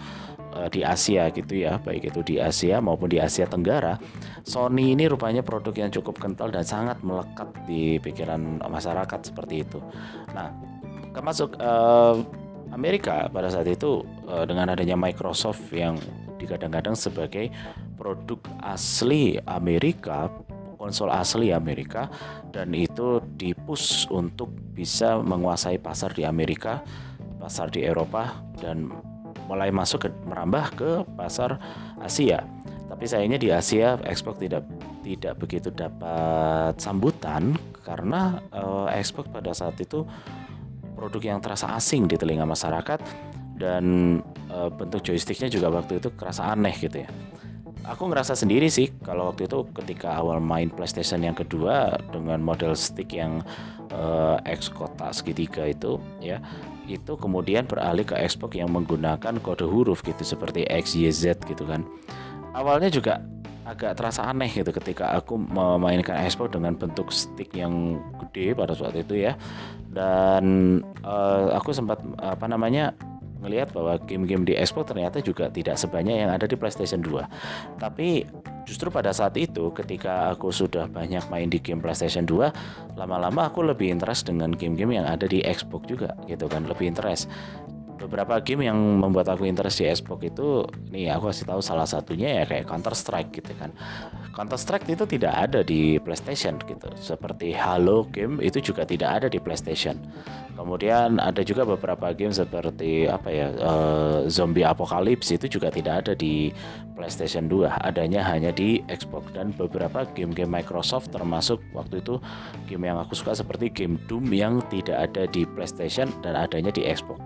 uh, 0.56 0.72
di 0.72 0.88
Asia 0.88 1.28
gitu 1.36 1.68
ya, 1.68 1.84
baik 1.84 2.16
itu 2.16 2.24
di 2.24 2.40
Asia 2.40 2.80
maupun 2.80 3.12
di 3.12 3.20
Asia 3.20 3.44
Tenggara. 3.44 4.00
Sony 4.48 4.96
ini 4.96 5.12
rupanya 5.12 5.44
produk 5.44 5.76
yang 5.76 5.92
cukup 5.92 6.24
kental 6.24 6.48
dan 6.48 6.64
sangat 6.64 7.04
melekat 7.04 7.52
di 7.68 8.00
pikiran 8.00 8.64
masyarakat 8.64 9.20
seperti 9.28 9.68
itu. 9.68 9.84
Nah, 10.32 10.48
termasuk 11.12 11.60
uh, 11.60 12.16
Amerika 12.72 13.28
pada 13.28 13.52
saat 13.52 13.68
itu 13.68 14.08
dengan 14.48 14.72
adanya 14.72 14.96
Microsoft 14.96 15.76
yang 15.76 16.00
digadang-gadang 16.42 16.98
sebagai 16.98 17.54
produk 17.96 18.42
asli 18.66 19.38
Amerika 19.46 20.34
konsol 20.82 21.14
asli 21.14 21.54
Amerika 21.54 22.10
dan 22.50 22.74
itu 22.74 23.22
dipus 23.38 24.10
untuk 24.10 24.50
bisa 24.74 25.22
menguasai 25.22 25.78
pasar 25.78 26.10
di 26.18 26.26
Amerika, 26.26 26.82
pasar 27.38 27.70
di 27.70 27.86
Eropa 27.86 28.42
dan 28.58 28.90
mulai 29.46 29.70
masuk 29.70 30.08
ke 30.08 30.10
merambah 30.26 30.66
ke 30.74 30.90
pasar 31.14 31.62
Asia. 32.02 32.42
Tapi 32.90 33.06
sayangnya 33.06 33.38
di 33.38 33.54
Asia 33.54 34.02
Xbox 34.02 34.42
tidak 34.42 34.66
tidak 35.06 35.38
begitu 35.38 35.70
dapat 35.70 36.82
sambutan 36.82 37.54
karena 37.86 38.42
uh, 38.50 38.90
Xbox 38.90 39.30
pada 39.30 39.54
saat 39.54 39.78
itu 39.78 40.02
produk 40.98 41.22
yang 41.22 41.40
terasa 41.42 41.78
asing 41.78 42.10
di 42.10 42.18
telinga 42.18 42.46
masyarakat 42.46 43.31
dan 43.62 43.86
uh, 44.50 44.74
bentuk 44.74 45.06
joysticknya 45.06 45.54
juga 45.54 45.70
waktu 45.70 46.02
itu 46.02 46.10
kerasa 46.18 46.50
aneh 46.50 46.74
gitu 46.74 47.06
ya. 47.06 47.10
Aku 47.86 48.10
ngerasa 48.10 48.38
sendiri 48.38 48.70
sih 48.70 48.94
kalau 49.02 49.34
waktu 49.34 49.50
itu 49.50 49.66
ketika 49.74 50.14
awal 50.18 50.38
main 50.38 50.70
PlayStation 50.70 51.22
yang 51.22 51.34
kedua 51.34 51.98
dengan 52.14 52.42
model 52.42 52.78
stick 52.78 53.14
yang 53.14 53.42
uh, 53.94 54.38
X 54.46 54.70
kotak 54.70 55.14
segitiga 55.14 55.66
itu 55.66 55.98
ya 56.22 56.42
itu 56.86 57.14
kemudian 57.18 57.66
beralih 57.70 58.06
ke 58.06 58.18
Xbox 58.18 58.58
yang 58.58 58.70
menggunakan 58.74 59.38
kode 59.42 59.66
huruf 59.66 60.02
gitu 60.02 60.22
seperti 60.26 60.66
X, 60.70 60.98
Y, 60.98 61.10
Z 61.14 61.42
gitu 61.46 61.66
kan. 61.66 61.86
Awalnya 62.54 62.90
juga 62.92 63.22
agak 63.62 63.98
terasa 63.98 64.26
aneh 64.26 64.50
gitu 64.50 64.74
ketika 64.74 65.14
aku 65.14 65.38
memainkan 65.38 66.18
Xbox 66.26 66.58
dengan 66.58 66.74
bentuk 66.74 67.14
stick 67.14 67.54
yang 67.54 68.02
gede 68.26 68.58
pada 68.58 68.74
saat 68.74 68.98
itu 68.98 69.22
ya 69.22 69.38
dan 69.94 70.44
uh, 71.06 71.54
aku 71.54 71.70
sempat 71.76 72.02
apa 72.18 72.48
namanya 72.50 72.98
melihat 73.42 73.74
bahwa 73.74 73.98
game-game 74.06 74.46
di 74.46 74.54
Xbox 74.56 74.94
ternyata 74.94 75.18
juga 75.20 75.50
tidak 75.50 75.76
sebanyak 75.76 76.24
yang 76.24 76.32
ada 76.32 76.46
di 76.46 76.56
PlayStation 76.56 77.02
2. 77.02 77.82
Tapi 77.82 78.24
justru 78.70 78.94
pada 78.94 79.12
saat 79.12 79.36
itu 79.36 79.74
ketika 79.74 80.32
aku 80.32 80.54
sudah 80.54 80.86
banyak 80.88 81.26
main 81.28 81.50
di 81.50 81.58
game 81.58 81.82
PlayStation 81.82 82.24
2, 82.24 82.96
lama-lama 82.96 83.50
aku 83.50 83.66
lebih 83.66 83.90
interest 83.90 84.30
dengan 84.30 84.54
game-game 84.54 85.02
yang 85.02 85.10
ada 85.10 85.26
di 85.26 85.42
Xbox 85.42 85.90
juga 85.90 86.14
gitu 86.30 86.46
kan, 86.46 86.70
lebih 86.70 86.94
interest 86.94 87.28
beberapa 88.02 88.42
game 88.42 88.66
yang 88.66 88.78
membuat 88.78 89.30
aku 89.30 89.46
interest 89.46 89.78
di 89.78 89.86
Xbox 89.86 90.20
itu 90.26 90.66
nih 90.90 91.14
aku 91.14 91.30
kasih 91.30 91.46
tahu 91.46 91.62
salah 91.62 91.86
satunya 91.86 92.42
ya 92.42 92.44
kayak 92.50 92.66
Counter 92.66 92.98
Strike 92.98 93.30
gitu 93.38 93.54
kan. 93.62 93.70
Counter 94.34 94.58
Strike 94.58 94.88
itu 94.88 95.04
tidak 95.06 95.34
ada 95.36 95.60
di 95.62 96.02
PlayStation 96.02 96.58
gitu. 96.66 96.90
Seperti 96.98 97.54
Halo 97.54 98.08
game 98.10 98.42
itu 98.42 98.64
juga 98.64 98.88
tidak 98.88 99.22
ada 99.22 99.28
di 99.30 99.38
PlayStation. 99.38 100.00
Kemudian 100.56 101.20
ada 101.20 101.42
juga 101.46 101.68
beberapa 101.68 102.12
game 102.16 102.34
seperti 102.34 103.06
apa 103.08 103.30
ya 103.30 103.48
uh, 103.60 104.20
Zombie 104.32 104.66
Apocalypse 104.66 105.36
itu 105.36 105.60
juga 105.60 105.70
tidak 105.70 106.06
ada 106.08 106.14
di 106.16 106.50
PlayStation 106.96 107.50
2 107.50 107.88
adanya 107.88 108.24
hanya 108.24 108.56
di 108.56 108.80
Xbox. 108.88 109.36
Dan 109.36 109.52
beberapa 109.54 110.08
game-game 110.16 110.50
Microsoft 110.50 111.12
termasuk 111.12 111.60
waktu 111.76 112.00
itu 112.00 112.18
game 112.72 112.88
yang 112.88 112.98
aku 113.04 113.14
suka 113.14 113.36
seperti 113.36 113.68
game 113.72 114.00
Doom 114.08 114.32
yang 114.32 114.64
tidak 114.72 115.12
ada 115.12 115.28
di 115.28 115.44
PlayStation 115.44 116.08
dan 116.24 116.40
adanya 116.40 116.72
di 116.72 116.88
Xbox 116.88 117.20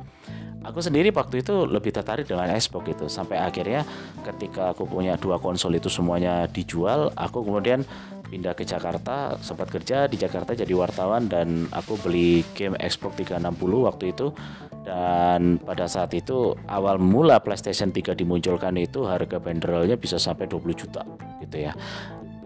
aku 0.66 0.82
sendiri 0.82 1.14
waktu 1.14 1.46
itu 1.46 1.70
lebih 1.70 1.94
tertarik 1.94 2.26
dengan 2.26 2.50
Xbox 2.52 2.84
itu 2.90 3.06
sampai 3.06 3.38
akhirnya 3.38 3.86
ketika 4.26 4.74
aku 4.74 4.90
punya 4.90 5.16
dua 5.16 5.38
konsol 5.38 5.78
itu 5.78 5.88
semuanya 5.88 6.50
dijual 6.50 7.14
aku 7.14 7.46
kemudian 7.46 7.86
pindah 8.26 8.58
ke 8.58 8.66
Jakarta 8.66 9.38
sempat 9.40 9.70
kerja 9.70 10.10
di 10.10 10.18
Jakarta 10.18 10.58
jadi 10.58 10.74
wartawan 10.74 11.30
dan 11.30 11.70
aku 11.70 11.96
beli 12.02 12.42
game 12.58 12.76
Xbox 12.82 13.22
360 13.22 13.88
waktu 13.88 14.12
itu. 14.12 14.34
Dan 14.86 15.58
pada 15.58 15.90
saat 15.90 16.14
itu 16.14 16.54
awal 16.70 17.02
mula 17.02 17.42
PlayStation 17.42 17.90
3 17.90 18.14
dimunculkan 18.14 18.78
itu 18.78 19.02
harga 19.10 19.42
banderolnya 19.42 19.98
bisa 19.98 20.22
sampai 20.22 20.46
20 20.46 20.62
juta 20.78 21.02
gitu 21.42 21.58
ya 21.66 21.74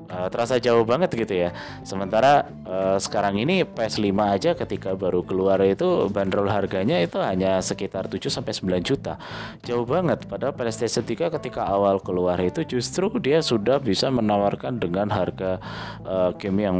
uh, 0.09 0.27
terasa 0.27 0.57
jauh 0.57 0.83
banget 0.83 1.13
gitu 1.15 1.47
ya. 1.47 1.49
Sementara 1.85 2.49
uh, 2.65 2.97
sekarang 2.97 3.39
ini 3.39 3.63
PS5 3.63 4.09
aja 4.19 4.51
ketika 4.57 4.97
baru 4.97 5.21
keluar 5.23 5.61
itu 5.63 6.09
bandrol 6.09 6.49
harganya 6.49 6.99
itu 6.99 7.21
hanya 7.21 7.61
sekitar 7.61 8.09
7 8.09 8.27
sampai 8.27 8.53
9 8.53 8.89
juta. 8.89 9.15
Jauh 9.63 9.85
banget 9.85 10.25
padahal 10.25 10.53
PlayStation 10.57 11.05
3 11.05 11.35
ketika 11.39 11.65
awal 11.69 12.01
keluar 12.01 12.37
itu 12.41 12.65
justru 12.65 13.07
dia 13.21 13.39
sudah 13.39 13.77
bisa 13.79 14.09
menawarkan 14.09 14.81
dengan 14.81 15.07
harga 15.13 15.61
uh, 16.03 16.33
game 16.35 16.59
yang 16.65 16.77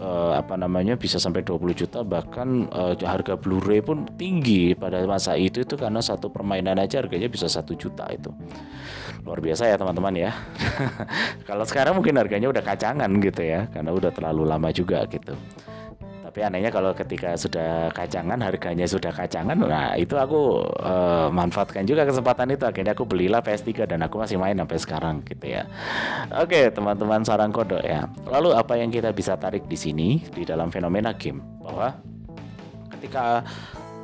uh, 0.00 0.32
apa 0.34 0.56
namanya 0.56 0.96
bisa 0.96 1.20
sampai 1.20 1.44
20 1.44 1.76
juta 1.76 2.00
bahkan 2.02 2.66
uh, 2.72 2.96
harga 2.98 3.36
Blu-ray 3.36 3.84
pun 3.84 4.08
tinggi 4.16 4.72
pada 4.74 5.04
masa 5.04 5.36
itu 5.36 5.62
itu 5.62 5.76
karena 5.76 6.00
satu 6.00 6.32
permainan 6.32 6.80
aja 6.80 7.04
harganya 7.04 7.28
bisa 7.28 7.46
satu 7.46 7.76
juta 7.76 8.08
itu. 8.10 8.32
Luar 9.22 9.38
biasa 9.44 9.68
ya 9.68 9.76
teman-teman 9.76 10.16
ya. 10.16 10.30
Kalau 11.48 11.68
sekarang 11.68 12.00
mungkin 12.00 12.16
harganya 12.16 12.48
udah 12.48 12.64
kacangan 12.64 13.10
gitu 13.20 13.42
ya 13.44 13.68
karena 13.68 13.92
udah 13.92 14.10
terlalu 14.10 14.42
lama 14.48 14.72
juga 14.72 15.04
gitu 15.06 15.36
tapi 16.30 16.46
anehnya 16.46 16.70
kalau 16.70 16.94
ketika 16.94 17.34
sudah 17.34 17.90
kacangan 17.90 18.38
harganya 18.38 18.86
sudah 18.86 19.10
kacangan 19.10 19.58
nah 19.58 19.98
itu 19.98 20.14
aku 20.14 20.62
uh, 20.78 21.26
manfaatkan 21.26 21.82
juga 21.82 22.06
kesempatan 22.06 22.54
itu. 22.54 22.62
Akhirnya 22.70 22.94
aku 22.94 23.02
belilah 23.02 23.42
PS3 23.42 23.90
dan 23.90 24.06
aku 24.06 24.22
masih 24.22 24.38
main 24.38 24.54
sampai 24.54 24.78
sekarang 24.78 25.26
gitu 25.26 25.58
ya. 25.58 25.66
Oke 26.38 26.70
teman-teman 26.70 27.26
sarang 27.26 27.50
kodok 27.50 27.82
ya. 27.82 28.06
Lalu 28.30 28.54
apa 28.54 28.78
yang 28.78 28.94
kita 28.94 29.10
bisa 29.10 29.34
tarik 29.34 29.66
di 29.66 29.74
sini 29.74 30.22
di 30.30 30.46
dalam 30.46 30.70
fenomena 30.70 31.10
game? 31.18 31.42
Bahwa 31.58 31.98
ketika 32.94 33.42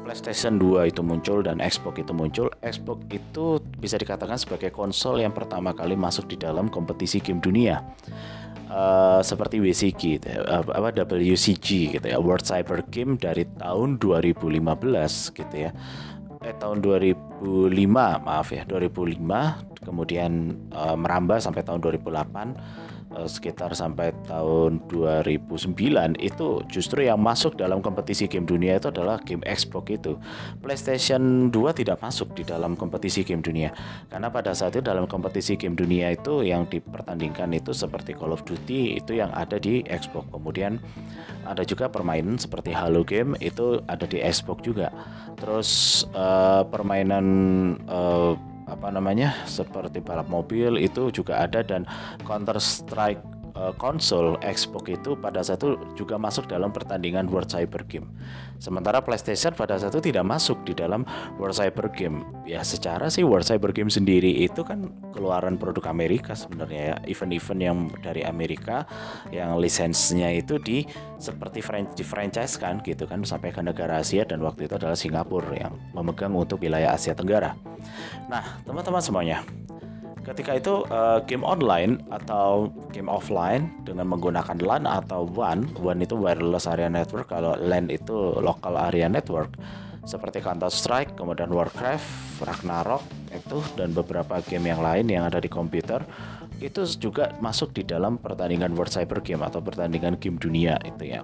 PlayStation 0.02 0.58
2 0.58 0.90
itu 0.90 1.06
muncul 1.06 1.46
dan 1.46 1.62
Xbox 1.62 2.02
itu 2.02 2.10
muncul, 2.10 2.50
Xbox 2.58 3.06
itu 3.14 3.62
bisa 3.78 3.94
dikatakan 4.02 4.34
sebagai 4.34 4.74
konsol 4.74 5.22
yang 5.22 5.30
pertama 5.30 5.70
kali 5.78 5.94
masuk 5.94 6.26
di 6.26 6.34
dalam 6.34 6.66
kompetisi 6.66 7.22
game 7.22 7.38
dunia 7.38 7.86
uh, 8.70 9.20
seperti 9.22 9.62
WCG 9.62 10.20
gitu 10.20 10.26
ya, 10.26 10.40
apa 10.62 10.92
WCG 10.92 11.98
gitu 11.98 12.06
ya. 12.06 12.18
World 12.18 12.44
Cyber 12.46 12.82
Game 12.90 13.18
dari 13.18 13.46
tahun 13.58 13.98
2015 13.98 14.60
gitu 15.34 15.56
ya. 15.56 15.70
Eh 16.44 16.54
tahun 16.60 16.78
2005 16.84 17.42
maaf 18.22 18.48
ya 18.54 18.62
2005 18.68 19.82
kemudian 19.82 20.54
uh, 20.70 20.94
merambah 20.94 21.42
sampai 21.42 21.66
tahun 21.66 21.82
2008 21.82 22.06
Eh, 22.06 22.85
sekitar 23.26 23.72
sampai 23.72 24.12
tahun 24.28 24.82
2009 24.90 25.72
itu 26.20 26.48
justru 26.68 27.06
yang 27.06 27.22
masuk 27.22 27.56
dalam 27.56 27.80
kompetisi 27.80 28.28
game 28.28 28.44
dunia 28.44 28.76
itu 28.76 28.92
adalah 28.92 29.22
game 29.22 29.40
Xbox 29.46 29.84
itu. 29.94 30.12
PlayStation 30.60 31.48
2 31.48 31.78
tidak 31.80 32.02
masuk 32.02 32.34
di 32.36 32.42
dalam 32.44 32.76
kompetisi 32.76 33.24
game 33.24 33.40
dunia 33.40 33.72
karena 34.12 34.28
pada 34.28 34.52
saat 34.52 34.76
itu 34.76 34.84
dalam 34.84 35.08
kompetisi 35.08 35.56
game 35.56 35.78
dunia 35.78 36.12
itu 36.12 36.44
yang 36.44 36.68
dipertandingkan 36.68 37.54
itu 37.56 37.72
seperti 37.72 38.12
Call 38.12 38.34
of 38.34 38.44
Duty 38.44 39.00
itu 39.00 39.16
yang 39.16 39.32
ada 39.32 39.56
di 39.56 39.80
Xbox. 39.86 40.28
Kemudian 40.34 40.82
ada 41.46 41.62
juga 41.62 41.88
permainan 41.88 42.36
seperti 42.36 42.74
Halo 42.74 43.06
game 43.06 43.38
itu 43.40 43.80
ada 43.86 44.04
di 44.04 44.20
Xbox 44.20 44.66
juga. 44.66 44.90
Terus 45.38 46.02
uh, 46.12 46.66
permainan 46.68 47.26
uh, 47.86 48.34
apa 48.66 48.90
namanya 48.90 49.46
seperti 49.46 50.02
balap 50.02 50.26
mobil 50.26 50.74
itu 50.82 51.14
juga 51.14 51.38
ada 51.46 51.62
dan 51.62 51.86
Counter 52.26 52.58
Strike 52.58 53.35
uh, 53.56 53.72
konsol 53.80 54.36
Xbox 54.44 54.84
itu 54.92 55.16
pada 55.16 55.40
saat 55.40 55.64
itu 55.64 55.80
juga 55.96 56.20
masuk 56.20 56.46
dalam 56.46 56.70
pertandingan 56.70 57.26
World 57.32 57.48
Cyber 57.48 57.82
Game. 57.88 58.06
Sementara 58.60 59.00
PlayStation 59.04 59.52
pada 59.52 59.76
saat 59.76 59.92
itu 59.96 60.12
tidak 60.12 60.24
masuk 60.24 60.64
di 60.64 60.72
dalam 60.76 61.04
World 61.40 61.56
Cyber 61.56 61.88
Game. 61.92 62.24
Ya 62.44 62.60
secara 62.62 63.08
sih 63.08 63.24
World 63.24 63.48
Cyber 63.48 63.72
Game 63.72 63.88
sendiri 63.88 64.32
itu 64.44 64.64
kan 64.64 64.92
keluaran 65.12 65.56
produk 65.56 65.88
Amerika 65.88 66.36
sebenarnya 66.36 66.94
ya. 66.94 66.96
Event-event 67.08 67.60
yang 67.60 67.78
dari 68.04 68.22
Amerika 68.24 68.84
yang 69.32 69.56
lisensinya 69.56 70.28
itu 70.32 70.60
di 70.60 70.84
seperti 71.16 71.64
di 71.96 72.04
franchise 72.04 72.60
kan 72.60 72.84
gitu 72.84 73.08
kan 73.08 73.24
sampai 73.24 73.52
ke 73.52 73.64
negara 73.64 74.00
Asia 74.00 74.28
dan 74.28 74.44
waktu 74.44 74.68
itu 74.68 74.76
adalah 74.76 74.96
Singapura 74.96 75.56
yang 75.56 75.74
memegang 75.96 76.36
untuk 76.36 76.60
wilayah 76.60 76.92
Asia 76.92 77.16
Tenggara. 77.16 77.56
Nah, 78.26 78.42
teman-teman 78.66 79.00
semuanya, 79.00 79.38
Ketika 80.26 80.58
itu 80.58 80.82
uh, 80.90 81.22
game 81.22 81.46
online 81.46 82.02
atau 82.10 82.74
game 82.90 83.06
offline 83.06 83.70
dengan 83.86 84.10
menggunakan 84.10 84.58
LAN 84.58 84.82
atau 84.82 85.22
WAN, 85.30 85.70
WAN 85.78 86.02
itu 86.02 86.18
wireless 86.18 86.66
area 86.66 86.90
network, 86.90 87.30
kalau 87.30 87.54
LAN 87.54 87.86
itu 87.94 88.34
local 88.42 88.74
area 88.74 89.06
network 89.06 89.54
seperti 90.02 90.42
Counter 90.42 90.70
Strike, 90.70 91.14
kemudian 91.14 91.50
Warcraft, 91.50 92.42
Ragnarok 92.42 93.02
itu 93.30 93.58
dan 93.78 93.94
beberapa 93.94 94.42
game 94.42 94.70
yang 94.70 94.82
lain 94.82 95.06
yang 95.06 95.26
ada 95.26 95.38
di 95.38 95.50
komputer 95.50 96.02
itu 96.58 96.88
juga 96.96 97.36
masuk 97.38 97.76
di 97.76 97.84
dalam 97.84 98.16
pertandingan 98.16 98.72
World 98.72 98.90
Cyber 98.90 99.20
Game 99.20 99.44
atau 99.44 99.60
pertandingan 99.60 100.16
game 100.16 100.40
dunia 100.40 100.80
itu 100.82 101.04
ya. 101.10 101.20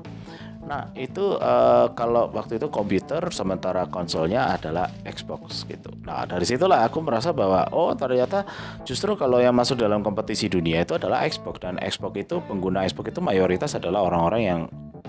Nah 0.62 0.94
itu 0.94 1.36
uh, 1.42 1.90
kalau 1.98 2.30
waktu 2.30 2.62
itu 2.62 2.70
komputer 2.70 3.18
sementara 3.34 3.90
konsolnya 3.90 4.54
adalah 4.54 4.86
Xbox 5.02 5.66
gitu. 5.66 5.90
Nah 6.06 6.22
dari 6.22 6.46
situlah 6.46 6.86
aku 6.86 7.02
merasa 7.02 7.34
bahwa 7.34 7.66
oh 7.74 7.90
ternyata 7.98 8.46
justru 8.86 9.18
kalau 9.18 9.42
yang 9.42 9.54
masuk 9.54 9.78
dalam 9.82 10.06
kompetisi 10.06 10.46
dunia 10.46 10.86
itu 10.86 10.94
adalah 10.94 11.26
Xbox 11.26 11.58
dan 11.58 11.82
Xbox 11.82 12.14
itu 12.14 12.36
pengguna 12.46 12.86
Xbox 12.86 13.10
itu 13.10 13.20
mayoritas 13.20 13.74
adalah 13.74 14.06
orang-orang 14.06 14.42
yang 14.42 14.60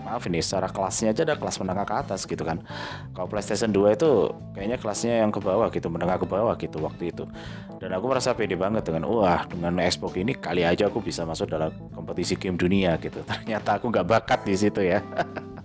maaf 0.04 0.28
ini 0.28 0.44
secara 0.44 0.68
kelasnya 0.68 1.16
aja 1.16 1.24
ada 1.24 1.36
kelas 1.40 1.56
menengah 1.64 1.88
ke 1.88 1.96
atas 1.96 2.28
gitu 2.28 2.44
kan. 2.44 2.60
Kalau 3.16 3.28
PlayStation 3.32 3.72
2 3.72 3.96
itu 3.96 4.10
kayaknya 4.54 4.78
kelasnya 4.78 5.14
yang 5.24 5.32
ke 5.32 5.40
bawah 5.40 5.72
gitu, 5.72 5.88
menengah 5.88 6.20
ke 6.20 6.28
bawah 6.28 6.54
gitu 6.60 6.78
waktu 6.84 7.16
itu. 7.16 7.24
Dan 7.80 7.96
aku 7.96 8.06
merasa 8.12 8.36
pede 8.36 8.60
banget 8.60 8.84
dengan 8.84 9.08
wah 9.08 9.48
dengan 9.48 9.80
Xbox 9.80 10.14
ini 10.20 10.36
kali 10.36 10.68
aja 10.68 10.92
aku 10.92 11.00
bisa 11.00 11.24
masuk 11.24 11.50
dalam 11.50 11.72
kompetisi 11.96 12.36
game 12.36 12.60
dunia 12.60 13.00
gitu. 13.00 13.24
Ternyata 13.32 13.80
aku 13.80 13.90
nggak 13.90 14.06
bakat 14.06 14.40
di 14.44 14.56
situ 14.60 14.84
ya. 14.84 15.00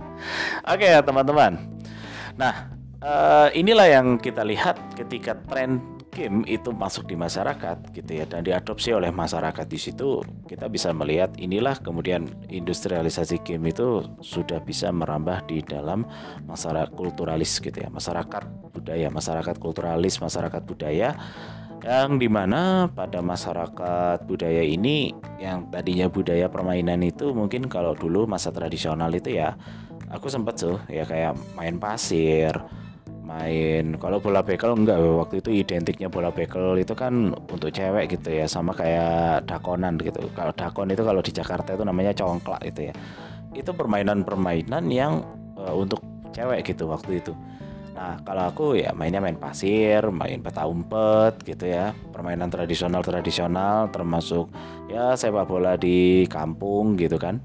Oke 0.72 0.86
ya 0.86 1.02
teman-teman. 1.02 1.58
Nah 2.38 2.70
uh, 3.02 3.48
inilah 3.52 3.90
yang 3.90 4.06
kita 4.16 4.46
lihat 4.46 4.78
ketika 4.94 5.34
tren 5.50 5.97
game 6.18 6.42
itu 6.50 6.74
masuk 6.74 7.06
di 7.06 7.14
masyarakat 7.14 7.94
gitu 7.94 8.10
ya 8.18 8.26
dan 8.26 8.42
diadopsi 8.42 8.90
oleh 8.90 9.14
masyarakat 9.14 9.62
di 9.70 9.78
situ 9.78 10.18
kita 10.50 10.66
bisa 10.66 10.90
melihat 10.90 11.30
inilah 11.38 11.78
kemudian 11.78 12.26
industrialisasi 12.50 13.46
game 13.46 13.70
itu 13.70 14.02
sudah 14.18 14.58
bisa 14.58 14.90
merambah 14.90 15.46
di 15.46 15.62
dalam 15.62 16.02
masyarakat 16.50 16.90
kulturalis 16.98 17.62
gitu 17.62 17.78
ya 17.78 17.86
masyarakat 17.86 18.42
budaya 18.74 19.06
masyarakat 19.14 19.54
kulturalis 19.62 20.18
masyarakat 20.18 20.62
budaya 20.66 21.14
yang 21.86 22.18
di 22.18 22.26
mana 22.26 22.90
pada 22.90 23.22
masyarakat 23.22 24.26
budaya 24.26 24.66
ini 24.66 25.14
yang 25.38 25.70
tadinya 25.70 26.10
budaya 26.10 26.50
permainan 26.50 26.98
itu 27.06 27.30
mungkin 27.30 27.70
kalau 27.70 27.94
dulu 27.94 28.26
masa 28.26 28.50
tradisional 28.50 29.14
itu 29.14 29.38
ya 29.38 29.54
aku 30.10 30.26
sempat 30.26 30.58
tuh 30.58 30.82
ya 30.90 31.06
kayak 31.06 31.38
main 31.54 31.78
pasir 31.78 32.50
main. 33.28 33.84
Kalau 34.00 34.18
bola 34.24 34.40
bekel 34.40 34.72
enggak 34.72 34.96
waktu 34.96 35.44
itu 35.44 35.50
identiknya 35.60 36.08
bola 36.08 36.32
bekel 36.32 36.80
itu 36.80 36.96
kan 36.96 37.36
untuk 37.36 37.68
cewek 37.68 38.16
gitu 38.16 38.32
ya 38.32 38.48
sama 38.48 38.72
kayak 38.72 39.44
dakonan 39.44 40.00
gitu. 40.00 40.24
Kalau 40.32 40.56
dakon 40.56 40.88
itu 40.88 41.04
kalau 41.04 41.20
di 41.20 41.32
Jakarta 41.36 41.76
itu 41.76 41.84
namanya 41.84 42.16
congklak 42.16 42.64
itu 42.64 42.88
ya. 42.88 42.94
Itu 43.52 43.76
permainan-permainan 43.76 44.88
yang 44.88 45.20
uh, 45.60 45.76
untuk 45.76 46.00
cewek 46.32 46.64
gitu 46.72 46.88
waktu 46.88 47.20
itu. 47.20 47.36
Nah 47.92 48.16
kalau 48.24 48.48
aku 48.48 48.66
ya 48.78 48.94
mainnya 48.96 49.18
main 49.20 49.36
pasir 49.36 50.00
main 50.08 50.40
peta 50.40 50.64
umpet 50.64 51.44
gitu 51.44 51.68
ya. 51.68 51.92
Permainan 52.08 52.48
tradisional 52.48 53.04
tradisional 53.04 53.92
termasuk 53.92 54.48
ya 54.88 55.12
sepak 55.12 55.44
bola 55.44 55.76
di 55.76 56.24
kampung 56.32 56.96
gitu 56.96 57.20
kan. 57.20 57.44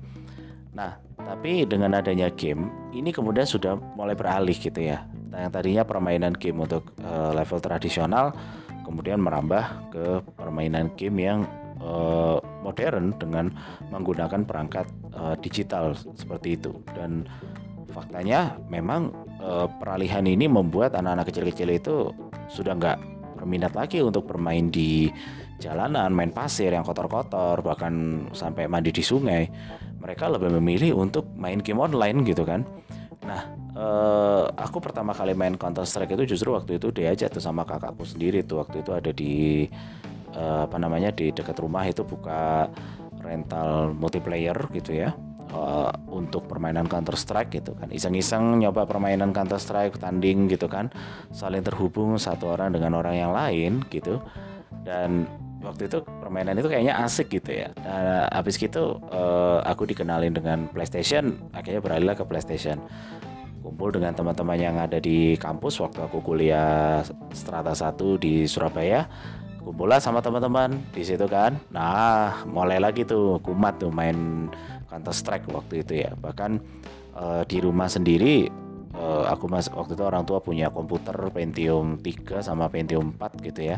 Nah 0.72 1.04
tapi 1.24 1.64
dengan 1.64 1.96
adanya 1.96 2.28
game, 2.36 2.92
ini 2.92 3.16
kemudian 3.16 3.48
sudah 3.48 3.80
mulai 3.96 4.12
beralih 4.12 4.56
gitu 4.56 4.80
ya. 4.80 5.08
Nah, 5.34 5.50
yang 5.50 5.52
tadinya 5.52 5.82
permainan 5.82 6.38
game 6.38 6.62
untuk 6.62 6.94
uh, 7.02 7.34
level 7.34 7.58
tradisional, 7.58 8.38
kemudian 8.86 9.18
merambah 9.18 9.90
ke 9.90 10.06
permainan 10.38 10.94
game 10.94 11.18
yang 11.26 11.40
uh, 11.82 12.38
modern 12.62 13.18
dengan 13.18 13.50
menggunakan 13.90 14.46
perangkat 14.46 14.86
uh, 15.18 15.34
digital 15.42 15.98
seperti 16.14 16.62
itu. 16.62 16.78
Dan 16.94 17.26
faktanya 17.90 18.62
memang 18.70 19.10
uh, 19.42 19.66
peralihan 19.82 20.22
ini 20.30 20.46
membuat 20.46 20.94
anak-anak 20.94 21.34
kecil-kecil 21.34 21.70
itu 21.74 21.96
sudah 22.54 22.78
nggak 22.78 22.98
berminat 23.42 23.74
lagi 23.74 24.06
untuk 24.06 24.30
bermain 24.30 24.70
di 24.70 25.10
jalanan, 25.58 26.14
main 26.14 26.30
pasir 26.30 26.70
yang 26.70 26.86
kotor-kotor, 26.86 27.66
bahkan 27.66 28.26
sampai 28.38 28.70
mandi 28.70 28.94
di 28.94 29.02
sungai 29.02 29.50
mereka 30.04 30.28
lebih 30.28 30.60
memilih 30.60 31.00
untuk 31.00 31.32
main 31.40 31.64
game 31.64 31.80
online 31.80 32.28
gitu 32.28 32.44
kan 32.44 32.68
nah 33.24 33.42
eh, 33.74 34.44
aku 34.56 34.78
pertama 34.84 35.16
kali 35.16 35.34
main 35.34 35.56
Counter 35.56 35.88
Strike 35.88 36.14
itu 36.14 36.36
justru 36.36 36.54
waktu 36.54 36.78
itu 36.78 36.92
diajak 36.92 37.32
tuh 37.32 37.44
sama 37.44 37.64
kakakku 37.64 38.04
sendiri 38.04 38.44
tuh. 38.44 38.62
Waktu 38.64 38.84
itu 38.84 38.92
ada 38.92 39.12
di 39.12 39.66
eh, 40.36 40.62
apa 40.68 40.78
namanya 40.78 41.10
di 41.16 41.32
dekat 41.32 41.58
rumah 41.60 41.84
itu 41.88 42.04
buka 42.04 42.68
rental 43.24 43.96
multiplayer 43.96 44.56
gitu 44.76 44.92
ya 44.92 45.16
uh, 45.54 45.92
untuk 46.10 46.50
permainan 46.50 46.90
Counter 46.90 47.16
Strike 47.16 47.54
gitu 47.54 47.78
kan. 47.78 47.88
Iseng-iseng 47.94 48.60
nyoba 48.60 48.90
permainan 48.90 49.32
Counter 49.32 49.62
Strike 49.62 50.02
tanding 50.02 50.50
gitu 50.50 50.66
kan. 50.68 50.90
Saling 51.32 51.62
terhubung 51.64 52.18
satu 52.18 52.52
orang 52.52 52.74
dengan 52.74 52.98
orang 52.98 53.16
yang 53.16 53.32
lain 53.32 53.86
gitu. 53.94 54.20
Dan 54.84 55.30
waktu 55.64 55.88
itu 55.88 56.04
permainan 56.04 56.60
itu 56.60 56.68
kayaknya 56.68 57.00
asik 57.02 57.32
gitu 57.32 57.56
ya. 57.56 57.72
Nah, 57.82 58.28
habis 58.30 58.60
gitu 58.60 59.00
uh, 59.10 59.64
aku 59.64 59.88
dikenalin 59.88 60.36
dengan 60.36 60.68
PlayStation, 60.70 61.40
akhirnya 61.56 61.80
beralihlah 61.80 62.16
ke 62.20 62.28
PlayStation. 62.28 62.78
Kumpul 63.64 63.96
dengan 63.96 64.12
teman-teman 64.12 64.60
yang 64.60 64.76
ada 64.76 65.00
di 65.00 65.40
kampus 65.40 65.80
waktu 65.80 66.04
aku 66.04 66.20
kuliah 66.20 67.00
strata 67.32 67.72
1 67.72 67.96
di 68.20 68.44
Surabaya. 68.44 69.08
Kumpul 69.64 69.88
lah 69.88 70.04
sama 70.04 70.20
teman-teman 70.20 70.76
di 70.92 71.08
situ 71.08 71.24
kan. 71.32 71.56
Nah, 71.72 72.44
mulai 72.44 72.84
lagi 72.84 73.08
tuh 73.08 73.40
kumat 73.40 73.80
tuh 73.80 73.88
main 73.88 74.52
Counter 74.92 75.16
Strike 75.16 75.48
waktu 75.48 75.80
itu 75.80 76.04
ya. 76.04 76.12
Bahkan 76.20 76.52
uh, 77.16 77.48
di 77.48 77.64
rumah 77.64 77.88
sendiri 77.88 78.52
uh, 78.94 79.26
aku 79.30 79.50
mas 79.50 79.68
waktu 79.70 79.98
itu 79.98 80.04
orang 80.06 80.24
tua 80.24 80.40
punya 80.40 80.70
komputer 80.70 81.14
Pentium 81.34 82.00
3 82.00 82.46
sama 82.46 82.70
Pentium 82.70 83.14
4 83.18 83.48
gitu 83.54 83.62
ya. 83.74 83.78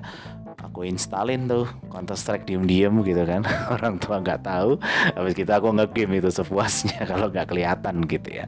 Aku 0.56 0.84
instalin 0.88 1.47
tuh 1.47 1.67
Counter 1.91 2.15
Strike 2.15 2.47
diem-diem 2.47 2.91
gitu 3.04 3.23
kan. 3.23 3.43
Orang 3.75 3.99
tua 3.99 4.19
nggak 4.19 4.43
tahu. 4.43 4.80
Habis 5.13 5.36
kita 5.36 5.60
aku 5.60 5.71
ngegame 5.75 6.19
itu 6.19 6.32
sepuasnya 6.32 7.06
kalau 7.12 7.32
nggak 7.32 7.47
kelihatan 7.47 8.04
gitu 8.08 8.30
ya. 8.43 8.45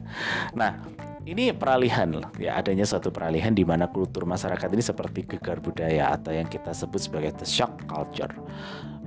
Nah 0.56 0.76
ini 1.28 1.52
peralihan 1.52 2.08
ya 2.40 2.56
adanya 2.56 2.88
satu 2.88 3.12
peralihan 3.12 3.52
di 3.52 3.60
mana 3.60 3.88
kultur 3.92 4.24
masyarakat 4.24 4.68
ini 4.72 4.80
seperti 4.80 5.28
gegar 5.28 5.60
budaya 5.60 6.16
atau 6.16 6.32
yang 6.32 6.48
kita 6.48 6.72
sebut 6.72 7.00
sebagai 7.00 7.36
the 7.36 7.46
shock 7.46 7.84
culture. 7.84 8.32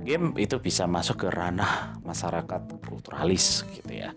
Game 0.02 0.34
itu 0.34 0.58
bisa 0.58 0.86
masuk 0.90 1.26
ke 1.26 1.28
ranah 1.30 1.94
masyarakat 2.02 2.82
kulturalis 2.82 3.62
gitu 3.70 4.02
ya 4.02 4.10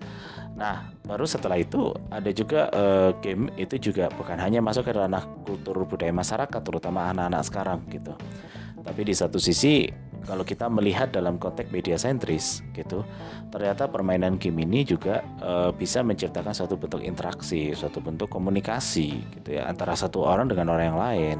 Nah, 0.56 0.88
baru 1.04 1.28
setelah 1.28 1.60
itu 1.60 1.92
ada 2.08 2.32
juga 2.32 2.72
uh, 2.72 3.12
game 3.20 3.52
itu 3.60 3.92
juga 3.92 4.08
bukan 4.16 4.40
hanya 4.40 4.64
masuk 4.64 4.88
ke 4.88 4.96
ranah 4.96 5.28
kultur 5.44 5.84
budaya 5.84 6.16
masyarakat, 6.16 6.62
terutama 6.64 7.12
anak-anak 7.12 7.44
sekarang 7.44 7.80
gitu. 7.92 8.16
Tapi 8.80 9.02
di 9.04 9.14
satu 9.18 9.36
sisi 9.36 9.90
kalau 10.26 10.42
kita 10.42 10.72
melihat 10.72 11.14
dalam 11.14 11.38
konteks 11.38 11.70
media 11.70 12.00
sentris 12.00 12.64
gitu, 12.74 13.04
ternyata 13.54 13.86
permainan 13.86 14.40
game 14.42 14.64
ini 14.66 14.88
juga 14.88 15.22
uh, 15.44 15.70
bisa 15.76 16.02
menciptakan 16.02 16.56
suatu 16.56 16.80
bentuk 16.80 17.04
interaksi, 17.04 17.76
suatu 17.76 18.02
bentuk 18.02 18.32
komunikasi 18.32 19.22
gitu 19.38 19.60
ya 19.60 19.70
antara 19.70 19.94
satu 19.94 20.24
orang 20.26 20.50
dengan 20.50 20.72
orang 20.74 20.86
yang 20.88 21.00
lain. 21.00 21.38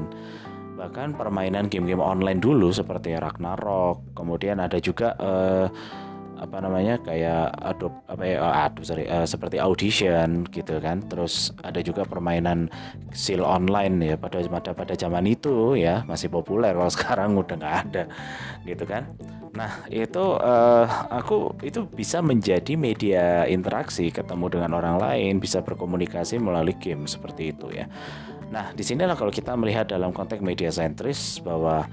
Bahkan 0.76 1.16
permainan 1.16 1.72
game-game 1.72 2.04
online 2.04 2.36
dulu 2.36 2.68
seperti 2.68 3.16
Ragnarok, 3.16 4.12
kemudian 4.12 4.60
ada 4.60 4.76
juga 4.76 5.16
uh, 5.16 5.66
apa 6.36 6.60
namanya 6.60 7.00
kayak 7.00 7.52
adop 7.64 7.92
apa 8.06 8.22
ya 8.24 8.36
oh, 8.44 8.52
adop 8.52 8.84
sorry 8.84 9.08
uh, 9.08 9.24
seperti 9.24 9.56
audition 9.56 10.44
gitu 10.52 10.78
kan. 10.78 11.00
Terus 11.08 11.52
ada 11.64 11.80
juga 11.80 12.04
permainan 12.04 12.68
seal 13.12 13.40
online 13.42 14.14
ya 14.14 14.16
pada 14.20 14.44
pada 14.46 14.70
pada 14.76 14.94
zaman 14.94 15.24
itu 15.26 15.76
ya 15.76 16.04
masih 16.04 16.28
populer. 16.28 16.76
Kalau 16.76 16.92
sekarang 16.96 17.36
udah 17.36 17.56
nggak 17.56 17.76
ada 17.88 18.04
gitu 18.68 18.84
kan. 18.84 19.08
Nah 19.56 19.88
itu 19.88 20.24
uh, 20.36 20.84
aku 21.08 21.56
itu 21.64 21.88
bisa 21.88 22.20
menjadi 22.20 22.76
media 22.76 23.48
interaksi 23.48 24.12
ketemu 24.12 24.60
dengan 24.60 24.76
orang 24.76 25.00
lain 25.00 25.40
bisa 25.40 25.64
berkomunikasi 25.64 26.36
melalui 26.36 26.76
game 26.76 27.08
seperti 27.08 27.56
itu 27.56 27.72
ya 27.72 27.88
nah 28.46 28.70
di 28.72 28.82
sinilah 28.86 29.18
kalau 29.18 29.34
kita 29.34 29.58
melihat 29.58 29.90
dalam 29.90 30.14
konteks 30.14 30.38
media 30.38 30.70
sentris 30.70 31.42
bahwa 31.42 31.86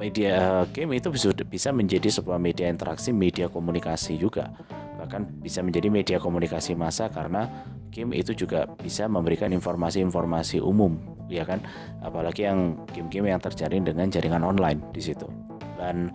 media 0.00 0.64
game 0.72 0.96
itu 0.96 1.12
bisa 1.44 1.68
menjadi 1.76 2.08
sebuah 2.08 2.40
media 2.40 2.72
interaksi, 2.72 3.12
media 3.12 3.52
komunikasi 3.52 4.16
juga. 4.16 4.48
Bahkan 4.96 5.44
bisa 5.44 5.60
menjadi 5.60 5.92
media 5.92 6.16
komunikasi 6.16 6.72
massa 6.72 7.12
karena 7.12 7.48
game 7.92 8.16
itu 8.16 8.32
juga 8.32 8.64
bisa 8.80 9.04
memberikan 9.04 9.52
informasi-informasi 9.52 10.64
umum, 10.64 10.96
ya 11.28 11.44
kan? 11.44 11.60
Apalagi 12.00 12.48
yang 12.48 12.80
game-game 12.96 13.28
yang 13.28 13.40
terjalin 13.44 13.84
dengan 13.84 14.08
jaringan 14.08 14.40
online 14.40 14.80
di 14.96 15.04
situ. 15.04 15.28
Dan 15.76 16.12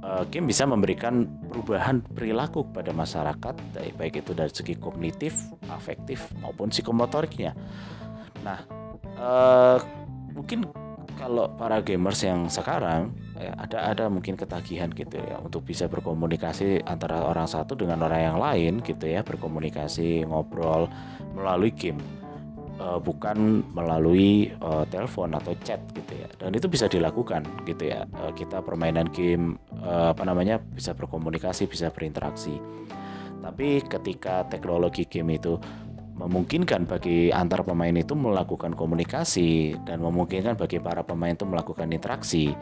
uh, 0.00 0.24
game 0.32 0.48
bisa 0.48 0.64
memberikan 0.64 1.28
perubahan 1.48 2.00
perilaku 2.00 2.64
kepada 2.72 2.96
masyarakat, 2.96 3.54
baik 4.00 4.24
itu 4.24 4.32
dari 4.32 4.52
segi 4.52 4.74
kognitif, 4.80 5.36
afektif 5.68 6.28
maupun 6.40 6.72
psikomotoriknya. 6.72 7.52
Nah, 8.40 8.79
uh, 9.20 9.76
mungkin 10.32 10.64
kalau 11.20 11.52
para 11.52 11.84
gamers 11.84 12.24
yang 12.24 12.48
sekarang 12.48 13.12
ya, 13.36 13.52
ada 13.60 13.92
ada 13.92 14.04
mungkin 14.08 14.40
ketagihan 14.40 14.88
gitu 14.88 15.20
ya 15.20 15.36
untuk 15.36 15.68
bisa 15.68 15.84
berkomunikasi 15.84 16.80
antara 16.88 17.20
orang 17.20 17.44
satu 17.44 17.76
dengan 17.76 18.00
orang 18.00 18.32
yang 18.32 18.38
lain 18.40 18.72
gitu 18.80 19.04
ya 19.04 19.20
berkomunikasi 19.20 20.24
ngobrol 20.24 20.88
melalui 21.36 21.70
game. 21.76 22.00
Uh, 22.80 22.96
bukan 22.96 23.60
melalui 23.76 24.56
uh, 24.64 24.88
telepon 24.88 25.36
atau 25.36 25.52
chat 25.60 25.76
gitu 25.92 26.16
ya. 26.16 26.24
Dan 26.40 26.56
itu 26.56 26.64
bisa 26.64 26.88
dilakukan 26.88 27.44
gitu 27.68 27.92
ya. 27.92 28.08
Kita 28.32 28.64
permainan 28.64 29.12
game 29.12 29.60
uh, 29.84 30.16
apa 30.16 30.24
namanya 30.24 30.56
bisa 30.56 30.96
berkomunikasi 30.96 31.68
bisa 31.68 31.92
berinteraksi. 31.92 32.56
Tapi 33.44 33.84
ketika 33.84 34.48
teknologi 34.48 35.04
game 35.04 35.36
itu 35.36 35.60
memungkinkan 36.16 36.84
bagi 36.84 37.32
antar 37.32 37.64
pemain 37.64 37.92
itu 37.96 38.12
melakukan 38.12 38.76
komunikasi 38.76 39.72
dan 39.88 40.04
memungkinkan 40.04 40.58
bagi 40.58 40.76
para 40.76 41.00
pemain 41.00 41.32
itu 41.32 41.48
melakukan 41.48 41.88
interaksi. 41.88 42.52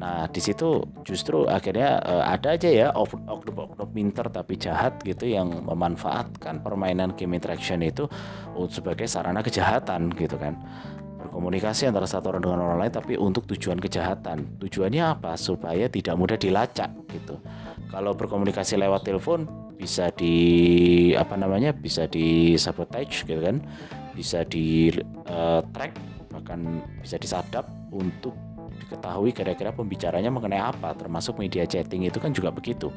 Nah, 0.00 0.24
di 0.32 0.40
situ 0.40 0.80
justru 1.04 1.44
akhirnya 1.44 2.00
uh, 2.00 2.24
ada 2.24 2.56
aja 2.56 2.68
ya 2.72 2.88
oknum-oknum 2.96 3.88
pinter 3.92 4.26
tapi 4.32 4.56
jahat 4.56 4.96
gitu 5.04 5.28
yang 5.28 5.52
memanfaatkan 5.68 6.64
permainan 6.64 7.12
game 7.12 7.36
interaction 7.36 7.84
itu 7.84 8.08
sebagai 8.72 9.04
sarana 9.04 9.44
kejahatan 9.44 10.08
gitu 10.16 10.40
kan. 10.40 10.56
Berkomunikasi 11.22 11.86
antara 11.86 12.08
satu 12.08 12.34
orang 12.34 12.42
dengan 12.42 12.60
orang 12.66 12.78
lain 12.82 12.92
tapi 12.92 13.14
untuk 13.20 13.46
tujuan 13.46 13.78
kejahatan. 13.78 14.58
Tujuannya 14.58 15.04
apa? 15.04 15.38
Supaya 15.38 15.86
tidak 15.86 16.16
mudah 16.18 16.34
dilacak 16.40 16.90
gitu. 17.12 17.38
Kalau 17.92 18.16
berkomunikasi 18.16 18.80
lewat 18.80 19.04
telepon 19.04 19.44
bisa 19.76 20.12
di 20.14 20.36
apa 21.16 21.34
namanya 21.34 21.74
bisa 21.74 22.06
di 22.06 22.54
sabotage 22.56 23.24
gitu 23.26 23.40
kan. 23.40 23.60
Bisa 24.12 24.44
di 24.44 24.92
uh, 25.28 25.64
track 25.72 25.92
bahkan 26.32 26.80
bisa 27.00 27.20
disadap 27.20 27.68
untuk 27.92 28.32
diketahui 28.80 29.32
kira-kira 29.36 29.70
pembicaranya 29.72 30.32
mengenai 30.32 30.60
apa 30.60 30.96
termasuk 30.96 31.36
media 31.40 31.68
chatting 31.68 32.08
itu 32.08 32.18
kan 32.20 32.32
juga 32.32 32.52
begitu. 32.52 32.88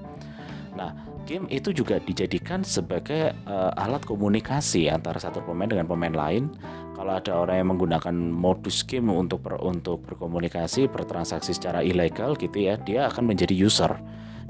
Nah 0.75 0.91
game 1.25 1.49
itu 1.49 1.73
juga 1.73 1.97
dijadikan 1.97 2.61
sebagai 2.61 3.33
uh, 3.49 3.73
alat 3.75 4.05
komunikasi 4.05 4.87
antara 4.87 5.17
satu 5.17 5.41
pemain 5.43 5.67
dengan 5.67 5.89
pemain 5.89 6.13
lain. 6.13 6.53
Kalau 6.95 7.11
ada 7.11 7.31
orang 7.35 7.55
yang 7.59 7.69
menggunakan 7.75 8.15
modus 8.15 8.79
game 8.87 9.11
untuk 9.11 9.43
ber, 9.43 9.59
untuk 9.59 9.99
berkomunikasi 10.07 10.87
bertransaksi 10.87 11.51
secara 11.51 11.83
ilegal 11.83 12.39
gitu 12.39 12.71
ya 12.71 12.79
dia 12.79 13.11
akan 13.11 13.35
menjadi 13.35 13.51
user 13.51 13.91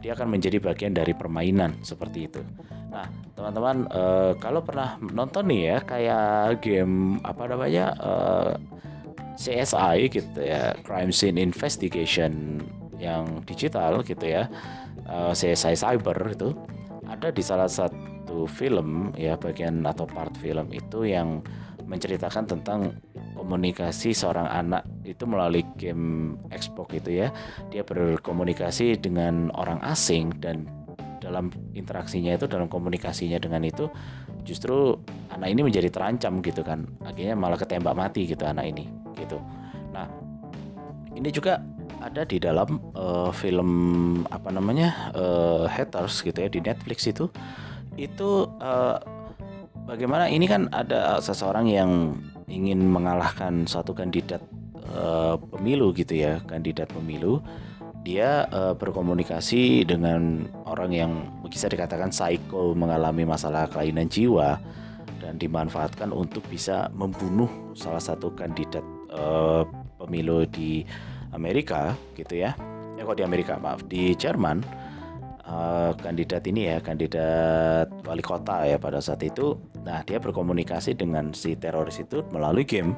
dia 0.05 0.13
akan 0.13 0.37
menjadi 0.37 0.61
bagian 0.61 0.93
dari 0.93 1.17
permainan 1.17 1.81
seperti 1.81 2.29
itu. 2.29 2.45
Nah, 2.93 3.09
teman-teman 3.33 3.89
uh, 3.89 4.37
kalau 4.37 4.61
pernah 4.61 5.01
nonton 5.01 5.49
nih 5.49 5.61
ya 5.73 5.77
kayak 5.81 6.61
game 6.61 7.17
apa 7.25 7.49
namanya 7.49 7.85
uh, 7.97 8.53
eh, 8.53 9.65
CSI 9.65 10.05
gitu 10.13 10.45
ya, 10.45 10.77
Crime 10.85 11.09
Scene 11.09 11.41
Investigation 11.41 12.61
yang 13.01 13.41
digital 13.49 14.05
gitu 14.05 14.29
ya, 14.29 14.45
uh, 15.09 15.33
eh, 15.33 15.57
CSI 15.57 15.73
Cyber 15.73 16.37
itu 16.37 16.53
ada 17.09 17.33
di 17.33 17.41
salah 17.41 17.65
satu 17.65 18.45
film 18.45 19.09
ya 19.17 19.33
bagian 19.41 19.81
atau 19.89 20.05
part 20.05 20.37
film 20.37 20.69
itu 20.69 21.01
yang 21.09 21.41
menceritakan 21.89 22.45
tentang 22.45 22.93
komunikasi 23.45 24.17
seorang 24.17 24.49
anak 24.49 24.89
itu 25.05 25.21
melalui 25.29 25.61
game 25.77 26.33
Xbox 26.49 26.97
itu 26.97 27.21
ya. 27.21 27.29
Dia 27.69 27.85
berkomunikasi 27.85 28.97
dengan 28.97 29.53
orang 29.53 29.77
asing 29.85 30.33
dan 30.41 30.65
dalam 31.21 31.53
interaksinya 31.77 32.33
itu 32.33 32.49
dalam 32.49 32.65
komunikasinya 32.65 33.37
dengan 33.37 33.61
itu 33.61 33.85
justru 34.41 34.97
anak 35.29 35.53
ini 35.53 35.61
menjadi 35.61 35.93
terancam 35.93 36.41
gitu 36.41 36.65
kan. 36.65 36.89
Akhirnya 37.05 37.37
malah 37.37 37.61
ketembak 37.61 37.93
mati 37.93 38.25
gitu 38.25 38.49
anak 38.49 38.65
ini 38.65 38.89
gitu. 39.13 39.37
Nah 39.93 40.09
ini 41.13 41.29
juga 41.29 41.61
ada 42.01 42.25
di 42.25 42.41
dalam 42.41 42.81
uh, 42.97 43.29
film 43.29 43.69
apa 44.33 44.49
namanya 44.49 45.13
uh, 45.13 45.69
haters 45.69 46.25
gitu 46.25 46.41
ya 46.41 46.49
di 46.49 46.65
Netflix 46.65 47.05
itu. 47.05 47.29
Itu 47.93 48.49
uh, 48.57 48.97
bagaimana 49.85 50.33
ini 50.33 50.49
kan 50.49 50.65
ada 50.73 51.21
seseorang 51.21 51.69
yang 51.69 52.17
ingin 52.45 52.81
mengalahkan 52.85 53.65
satu 53.65 53.93
kandidat 53.97 54.41
uh, 54.93 55.37
pemilu 55.51 55.91
gitu 55.97 56.17
ya, 56.17 56.41
kandidat 56.45 56.89
pemilu, 56.93 57.41
dia 58.05 58.45
uh, 58.53 58.77
berkomunikasi 58.77 59.81
dengan 59.85 60.45
orang 60.69 60.91
yang 60.93 61.11
bisa 61.49 61.65
dikatakan 61.65 62.13
psycho 62.13 62.77
mengalami 62.77 63.25
masalah 63.25 63.65
kelainan 63.65 64.05
jiwa 64.05 64.61
dan 65.17 65.41
dimanfaatkan 65.41 66.13
untuk 66.13 66.45
bisa 66.45 66.93
membunuh 66.93 67.49
salah 67.73 68.01
satu 68.01 68.29
kandidat 68.37 68.85
uh, 69.09 69.65
pemilu 69.97 70.45
di 70.45 70.85
Amerika 71.33 71.97
gitu 72.13 72.37
ya. 72.37 72.53
Ya 72.95 73.03
kok 73.03 73.17
di 73.19 73.25
Amerika 73.25 73.57
maaf 73.59 73.83
di 73.89 74.13
Jerman 74.13 74.61
uh, 75.49 75.91
kandidat 75.97 76.43
ini 76.49 76.73
ya 76.73 76.77
kandidat 76.81 77.89
wali 78.05 78.23
kota 78.25 78.65
ya 78.65 78.77
pada 78.81 78.99
saat 79.01 79.21
itu. 79.21 79.57
Nah 79.85 80.01
dia 80.03 80.17
berkomunikasi 80.17 80.97
dengan 80.97 81.31
si 81.31 81.53
teroris 81.57 82.01
itu 82.01 82.25
melalui 82.33 82.65
game. 82.65 82.97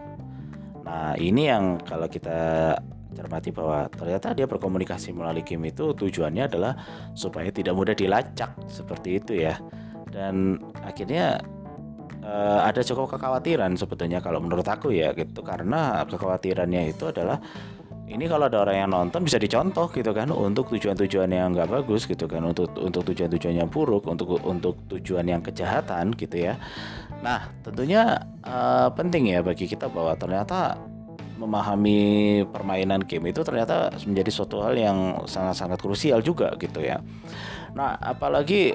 Nah 0.87 1.15
ini 1.19 1.51
yang 1.51 1.79
kalau 1.83 2.07
kita 2.07 2.73
cermati 3.17 3.49
bahwa 3.49 3.89
ternyata 3.89 4.37
dia 4.37 4.45
berkomunikasi 4.45 5.09
melalui 5.11 5.41
game 5.41 5.73
itu 5.73 5.91
tujuannya 5.95 6.43
adalah 6.47 6.77
supaya 7.17 7.49
tidak 7.49 7.73
mudah 7.73 7.95
dilacak 7.97 8.55
seperti 8.69 9.19
itu 9.19 9.33
ya. 9.43 9.59
Dan 10.07 10.61
akhirnya 10.85 11.43
uh, 12.23 12.63
ada 12.63 12.79
cukup 12.79 13.17
kekhawatiran 13.17 13.75
sebetulnya 13.75 14.23
kalau 14.23 14.39
menurut 14.39 14.65
aku 14.65 14.95
ya 14.95 15.11
gitu. 15.11 15.43
Karena 15.43 16.07
kekhawatirannya 16.07 16.95
itu 16.95 17.11
adalah 17.11 17.41
ini 18.07 18.23
kalau 18.31 18.47
ada 18.47 18.63
orang 18.63 18.87
yang 18.87 18.89
nonton 18.89 19.27
bisa 19.27 19.35
dicontoh 19.35 19.91
gitu 19.91 20.15
kan 20.15 20.31
untuk 20.31 20.71
tujuan-tujuan 20.71 21.27
yang 21.27 21.51
nggak 21.51 21.67
bagus 21.67 22.07
gitu 22.07 22.23
kan 22.23 22.39
untuk 22.47 22.71
untuk 22.79 23.03
tujuan-tujuan 23.11 23.59
yang 23.59 23.67
buruk 23.67 24.07
untuk 24.07 24.39
untuk 24.47 24.79
tujuan 24.95 25.27
yang 25.27 25.43
kejahatan 25.43 26.15
gitu 26.15 26.47
ya. 26.47 26.55
Nah 27.19 27.51
tentunya 27.67 28.23
uh, 28.47 28.87
penting 28.95 29.35
ya 29.35 29.43
bagi 29.43 29.67
kita 29.67 29.91
bahwa 29.91 30.15
ternyata 30.15 30.79
memahami 31.37 32.41
permainan 32.49 33.03
game 33.05 33.29
itu 33.29 33.43
ternyata 33.43 33.93
menjadi 34.07 34.31
suatu 34.33 34.63
hal 34.63 34.73
yang 34.73 34.97
sangat-sangat 35.27 35.77
krusial 35.77 36.23
juga 36.23 36.55
gitu 36.57 36.79
ya. 36.79 37.03
Nah 37.75 37.99
apalagi 37.99 38.71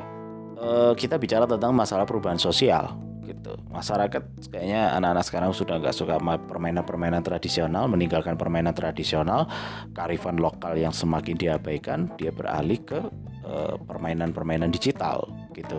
uh, 0.60 0.92
kita 0.92 1.16
bicara 1.16 1.48
tentang 1.48 1.72
masalah 1.72 2.04
perubahan 2.04 2.38
sosial 2.38 3.11
gitu 3.22 3.54
masyarakat 3.70 4.22
kayaknya 4.50 4.92
anak-anak 4.98 5.24
sekarang 5.24 5.50
sudah 5.54 5.78
nggak 5.78 5.94
suka 5.94 6.18
permainan-permainan 6.20 7.22
tradisional 7.22 7.86
meninggalkan 7.86 8.34
permainan 8.34 8.74
tradisional 8.74 9.46
karifan 9.94 10.36
lokal 10.42 10.74
yang 10.74 10.90
semakin 10.90 11.38
diabaikan 11.38 12.10
dia 12.18 12.34
beralih 12.34 12.82
ke 12.82 13.00
eh, 13.46 13.74
permainan-permainan 13.86 14.68
digital 14.74 15.30
gitu 15.54 15.78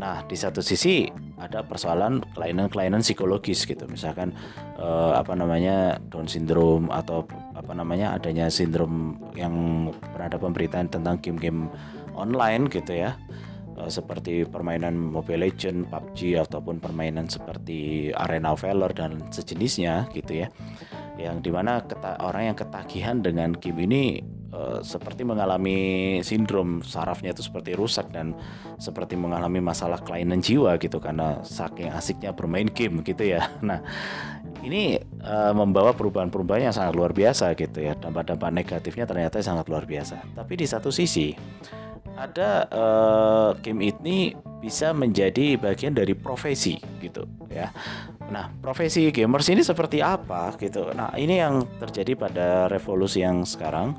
Nah, 0.00 0.24
di 0.24 0.32
satu 0.32 0.64
sisi 0.64 1.04
ada 1.36 1.60
persoalan 1.60 2.24
kelainan-kelainan 2.32 3.04
psikologis 3.04 3.68
gitu. 3.68 3.84
Misalkan 3.84 4.32
uh, 4.80 5.12
apa 5.12 5.36
namanya 5.36 6.00
Down 6.08 6.24
syndrome 6.24 6.88
atau 6.88 7.28
apa 7.52 7.76
namanya 7.76 8.16
adanya 8.16 8.48
sindrom 8.48 9.20
yang 9.36 9.52
pernah 10.00 10.32
ada 10.32 10.40
pemberitaan 10.40 10.88
tentang 10.88 11.20
game-game 11.20 11.68
online 12.16 12.72
gitu 12.72 12.96
ya. 12.96 13.12
Eh, 13.80 13.88
seperti 13.88 14.44
permainan 14.44 14.92
Mobile 14.96 15.48
Legend, 15.48 15.88
PUBG 15.88 16.36
ataupun 16.36 16.82
permainan 16.82 17.26
seperti 17.32 18.10
Arena 18.12 18.52
Valor 18.52 18.92
dan 18.92 19.32
sejenisnya 19.32 20.10
gitu 20.12 20.44
ya. 20.44 20.48
Yang 21.16 21.36
di 21.48 21.50
mana 21.52 21.80
orang 22.20 22.52
yang 22.52 22.56
ketagihan 22.56 23.20
dengan 23.20 23.52
game 23.52 23.84
ini 23.84 24.04
uh, 24.52 24.80
seperti 24.80 25.20
mengalami 25.24 26.20
sindrom 26.24 26.80
sarafnya 26.80 27.36
itu 27.36 27.44
seperti 27.44 27.76
rusak 27.76 28.08
dan 28.08 28.32
seperti 28.80 29.20
mengalami 29.20 29.60
masalah 29.60 30.00
kelainan 30.00 30.40
jiwa 30.40 30.80
gitu 30.80 30.96
karena 30.96 31.44
saking 31.44 31.92
asiknya 31.92 32.32
bermain 32.32 32.68
game 32.68 33.04
gitu 33.04 33.36
ya. 33.36 33.48
Nah, 33.68 33.84
ini 34.60 35.00
uh, 35.24 35.52
membawa 35.56 35.96
perubahan-perubahan 35.96 36.70
yang 36.70 36.76
sangat 36.76 36.94
luar 36.96 37.12
biasa 37.16 37.52
gitu 37.56 37.80
ya. 37.80 37.96
Dampak-dampak 37.96 38.50
negatifnya 38.52 39.04
ternyata 39.08 39.40
sangat 39.40 39.68
luar 39.72 39.88
biasa. 39.88 40.20
Tapi 40.36 40.52
di 40.60 40.66
satu 40.68 40.92
sisi 40.92 41.32
ada 42.20 42.68
uh, 42.68 43.50
game 43.64 43.88
ini 43.88 44.36
bisa 44.60 44.92
menjadi 44.92 45.56
bagian 45.56 45.96
dari 45.96 46.12
profesi 46.12 46.76
gitu 47.00 47.24
ya. 47.48 47.72
Nah, 48.28 48.52
profesi 48.60 49.08
gamers 49.08 49.48
ini 49.48 49.64
seperti 49.64 50.04
apa 50.04 50.52
gitu. 50.60 50.92
Nah, 50.92 51.16
ini 51.16 51.40
yang 51.40 51.64
terjadi 51.80 52.12
pada 52.14 52.48
revolusi 52.68 53.24
yang 53.24 53.48
sekarang 53.48 53.96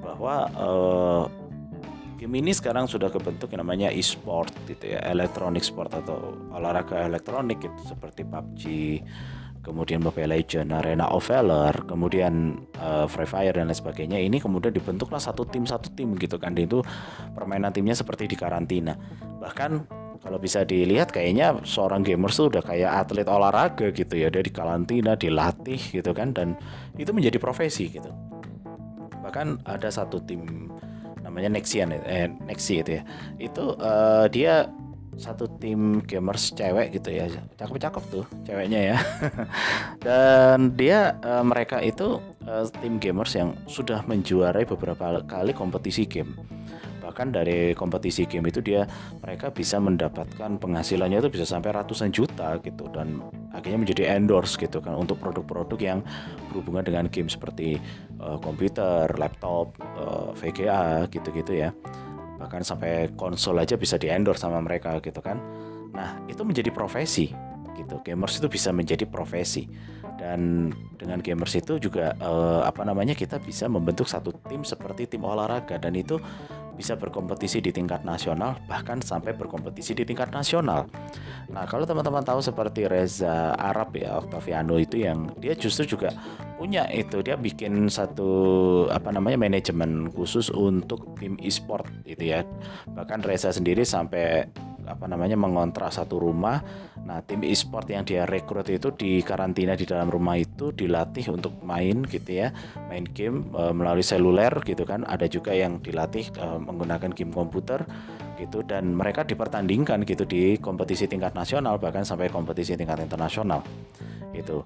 bahwa 0.00 0.46
uh, 0.54 1.22
game 2.16 2.40
ini 2.40 2.54
sekarang 2.54 2.88
sudah 2.88 3.10
kebentuk 3.12 3.52
yang 3.52 3.66
namanya 3.66 3.92
e-sport 3.92 4.48
gitu 4.70 4.96
ya, 4.96 5.02
electronic 5.10 5.66
sport 5.66 5.92
atau 5.92 6.38
olahraga 6.54 7.04
elektronik 7.04 7.60
gitu 7.60 7.92
seperti 7.92 8.24
PUBG, 8.24 8.62
kemudian 9.66 9.98
Mobile 9.98 10.30
Legends, 10.30 10.70
Arena 10.70 11.10
of 11.10 11.26
Valor, 11.26 11.90
kemudian 11.90 12.62
uh, 12.78 13.10
Free 13.10 13.26
Fire 13.26 13.50
dan 13.50 13.66
lain 13.66 13.74
sebagainya. 13.74 14.22
Ini 14.22 14.38
kemudian 14.38 14.70
dibentuklah 14.70 15.18
satu 15.18 15.42
tim 15.42 15.66
satu 15.66 15.90
tim 15.90 16.14
gitu 16.14 16.38
kan. 16.38 16.54
Itu 16.54 16.86
permainan 17.34 17.74
timnya 17.74 17.98
seperti 17.98 18.30
di 18.30 18.38
karantina. 18.38 18.94
Bahkan 19.42 19.70
kalau 20.22 20.38
bisa 20.38 20.62
dilihat 20.62 21.10
kayaknya 21.10 21.58
seorang 21.66 22.06
gamer 22.06 22.30
tuh 22.30 22.54
udah 22.54 22.62
kayak 22.62 23.10
atlet 23.10 23.26
olahraga 23.26 23.90
gitu 23.90 24.14
ya. 24.14 24.30
Dia 24.30 24.46
di 24.46 24.54
karantina, 24.54 25.18
dilatih 25.18 25.82
gitu 25.90 26.14
kan 26.14 26.30
dan 26.30 26.54
itu 26.94 27.10
menjadi 27.10 27.42
profesi 27.42 27.90
gitu. 27.90 28.14
Bahkan 29.26 29.66
ada 29.66 29.90
satu 29.90 30.22
tim 30.22 30.70
namanya 31.26 31.58
Nexian 31.58 31.90
eh 31.90 32.30
Nexi 32.46 32.86
itu 32.86 32.90
ya 32.96 33.02
itu 33.42 33.74
uh, 33.82 34.30
dia 34.30 34.70
satu 35.16 35.48
tim 35.56 36.04
gamers 36.04 36.52
cewek 36.52 37.00
gitu 37.00 37.08
ya. 37.12 37.26
Cakep-cakep 37.56 38.02
tuh 38.12 38.24
ceweknya 38.44 38.94
ya. 38.94 38.96
Dan 40.06 40.76
dia 40.76 41.16
uh, 41.24 41.44
mereka 41.44 41.80
itu 41.80 42.20
uh, 42.44 42.64
tim 42.80 43.00
gamers 43.00 43.32
yang 43.34 43.56
sudah 43.64 44.04
menjuarai 44.04 44.68
beberapa 44.68 45.24
kali 45.24 45.56
kompetisi 45.56 46.04
game. 46.04 46.36
Bahkan 47.00 47.32
dari 47.32 47.72
kompetisi 47.72 48.26
game 48.28 48.50
itu 48.50 48.60
dia 48.60 48.84
mereka 49.22 49.48
bisa 49.48 49.78
mendapatkan 49.78 50.58
penghasilannya 50.58 51.22
itu 51.22 51.30
bisa 51.32 51.46
sampai 51.46 51.72
ratusan 51.72 52.10
juta 52.10 52.58
gitu 52.60 52.90
dan 52.90 53.22
akhirnya 53.54 53.78
menjadi 53.88 54.02
endorse 54.18 54.58
gitu 54.58 54.82
kan 54.82 54.98
untuk 54.98 55.22
produk-produk 55.22 55.78
yang 55.80 55.98
berhubungan 56.50 56.82
dengan 56.82 57.04
game 57.06 57.30
seperti 57.30 57.78
uh, 58.18 58.36
komputer, 58.42 59.06
laptop, 59.16 59.70
VGA 60.36 61.06
gitu-gitu 61.08 61.62
ya 61.62 61.70
bahkan 62.46 62.62
sampai 62.62 63.10
konsol 63.18 63.58
aja 63.58 63.74
bisa 63.74 63.98
di 63.98 64.06
sama 64.38 64.62
mereka 64.62 65.02
gitu 65.02 65.18
kan. 65.18 65.42
Nah 65.90 66.22
itu 66.30 66.46
menjadi 66.46 66.70
profesi 66.70 67.34
gitu. 67.74 67.98
Gamers 68.06 68.38
itu 68.38 68.46
bisa 68.46 68.70
menjadi 68.70 69.02
profesi. 69.02 69.66
Dan 70.16 70.70
dengan 70.96 71.20
gamers 71.20 71.58
itu 71.58 71.76
juga 71.82 72.14
uh, 72.22 72.62
apa 72.64 72.86
namanya 72.86 73.12
kita 73.12 73.36
bisa 73.42 73.66
membentuk 73.66 74.06
satu 74.06 74.30
tim 74.46 74.62
seperti 74.62 75.10
tim 75.10 75.26
olahraga. 75.26 75.76
Dan 75.76 75.98
itu 75.98 76.22
bisa 76.76 76.94
berkompetisi 76.94 77.64
di 77.64 77.72
tingkat 77.72 78.04
nasional 78.04 78.60
bahkan 78.68 79.00
sampai 79.00 79.32
berkompetisi 79.32 79.96
di 79.96 80.04
tingkat 80.04 80.28
nasional. 80.30 80.84
Nah 81.48 81.64
kalau 81.64 81.88
teman-teman 81.88 82.20
tahu 82.20 82.44
seperti 82.44 82.84
Reza 82.84 83.56
Arab 83.56 83.96
ya 83.96 84.20
Octaviano 84.20 84.76
itu 84.76 85.00
yang 85.00 85.32
dia 85.40 85.56
justru 85.56 85.96
juga 85.96 86.12
punya 86.60 86.84
itu 86.92 87.24
dia 87.24 87.40
bikin 87.40 87.88
satu 87.88 88.28
apa 88.92 89.08
namanya 89.08 89.40
manajemen 89.40 90.12
khusus 90.12 90.52
untuk 90.52 91.16
tim 91.16 91.40
e-sport 91.40 91.88
itu 92.04 92.36
ya. 92.36 92.44
Bahkan 92.92 93.24
Reza 93.24 93.50
sendiri 93.50 93.82
sampai 93.82 94.44
apa 94.86 95.04
namanya 95.10 95.34
mengontrak 95.34 95.90
satu 95.90 96.22
rumah. 96.22 96.62
Nah, 97.02 97.22
tim 97.26 97.42
e-sport 97.42 97.90
yang 97.90 98.06
dia 98.06 98.24
rekrut 98.24 98.66
itu 98.70 98.94
di 98.94 99.20
karantina 99.20 99.74
di 99.74 99.84
dalam 99.84 100.08
rumah 100.08 100.38
itu 100.38 100.70
dilatih 100.72 101.34
untuk 101.34 101.58
main 101.62 102.06
gitu 102.06 102.46
ya, 102.46 102.54
main 102.88 103.04
game 103.06 103.50
e, 103.52 103.62
melalui 103.74 104.06
seluler 104.06 104.50
gitu 104.62 104.86
kan. 104.86 105.02
Ada 105.02 105.26
juga 105.26 105.52
yang 105.52 105.82
dilatih 105.82 106.30
e, 106.34 106.46
menggunakan 106.62 107.10
game 107.12 107.34
komputer 107.34 107.82
gitu 108.38 108.62
dan 108.62 108.92
mereka 108.94 109.24
dipertandingkan 109.24 110.04
gitu 110.04 110.28
di 110.28 110.60
kompetisi 110.60 111.08
tingkat 111.08 111.32
nasional 111.32 111.80
bahkan 111.80 112.04
sampai 112.04 112.28
kompetisi 112.28 112.76
tingkat 112.78 113.02
internasional 113.02 113.64
gitu. 114.32 114.62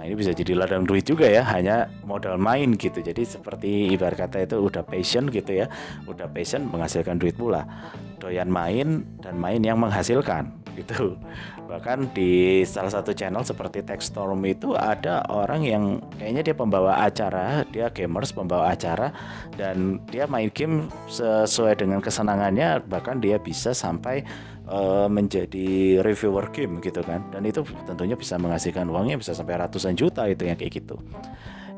Nah 0.00 0.08
ini 0.08 0.16
bisa 0.16 0.32
jadi 0.32 0.56
ladang 0.56 0.88
duit 0.88 1.04
juga 1.04 1.28
ya, 1.28 1.44
hanya 1.44 1.92
modal 2.08 2.40
main 2.40 2.72
gitu. 2.72 3.04
Jadi 3.04 3.20
seperti 3.20 3.92
ibarat 3.92 4.16
kata 4.16 4.48
itu 4.48 4.56
udah 4.56 4.80
passion 4.80 5.28
gitu 5.28 5.60
ya, 5.60 5.68
udah 6.08 6.24
passion 6.32 6.64
menghasilkan 6.72 7.20
duit 7.20 7.36
pula. 7.36 7.68
Doyan 8.16 8.48
main 8.48 9.04
dan 9.20 9.36
main 9.36 9.60
yang 9.60 9.76
menghasilkan 9.76 10.56
gitu. 10.72 11.20
Bahkan 11.68 12.16
di 12.16 12.64
salah 12.64 12.88
satu 12.88 13.12
channel 13.12 13.44
seperti 13.44 13.84
Techstorm 13.84 14.40
itu 14.48 14.72
ada 14.72 15.20
orang 15.28 15.68
yang 15.68 15.84
kayaknya 16.16 16.48
dia 16.48 16.56
pembawa 16.56 17.04
acara, 17.04 17.68
dia 17.68 17.92
gamers 17.92 18.32
pembawa 18.32 18.72
acara 18.72 19.12
dan 19.60 20.00
dia 20.08 20.24
main 20.24 20.48
game 20.48 20.88
sesuai 21.12 21.76
dengan 21.76 22.00
kesenangannya, 22.00 22.88
bahkan 22.88 23.20
dia 23.20 23.36
bisa 23.36 23.76
sampai 23.76 24.24
uh, 24.70 25.10
menjadi 25.10 26.00
reviewer 26.00 26.48
game 26.54 26.78
gitu 26.80 27.02
kan. 27.02 27.26
Dan 27.34 27.44
itu 27.44 27.66
tentunya 27.84 28.14
bisa 28.14 28.38
menghasilkan 28.38 28.86
uangnya 28.86 29.18
bisa 29.18 29.34
sampai 29.34 29.58
ratusan 29.58 29.98
juta 29.98 30.24
itu 30.30 30.46
yang 30.46 30.56
kayak 30.56 30.80
gitu. 30.80 30.96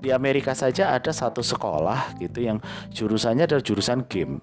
Di 0.02 0.10
Amerika 0.10 0.52
saja 0.52 0.92
ada 0.92 1.10
satu 1.14 1.40
sekolah 1.40 2.20
gitu 2.20 2.42
yang 2.44 2.58
jurusannya 2.92 3.48
adalah 3.48 3.64
jurusan 3.64 4.04
game. 4.06 4.42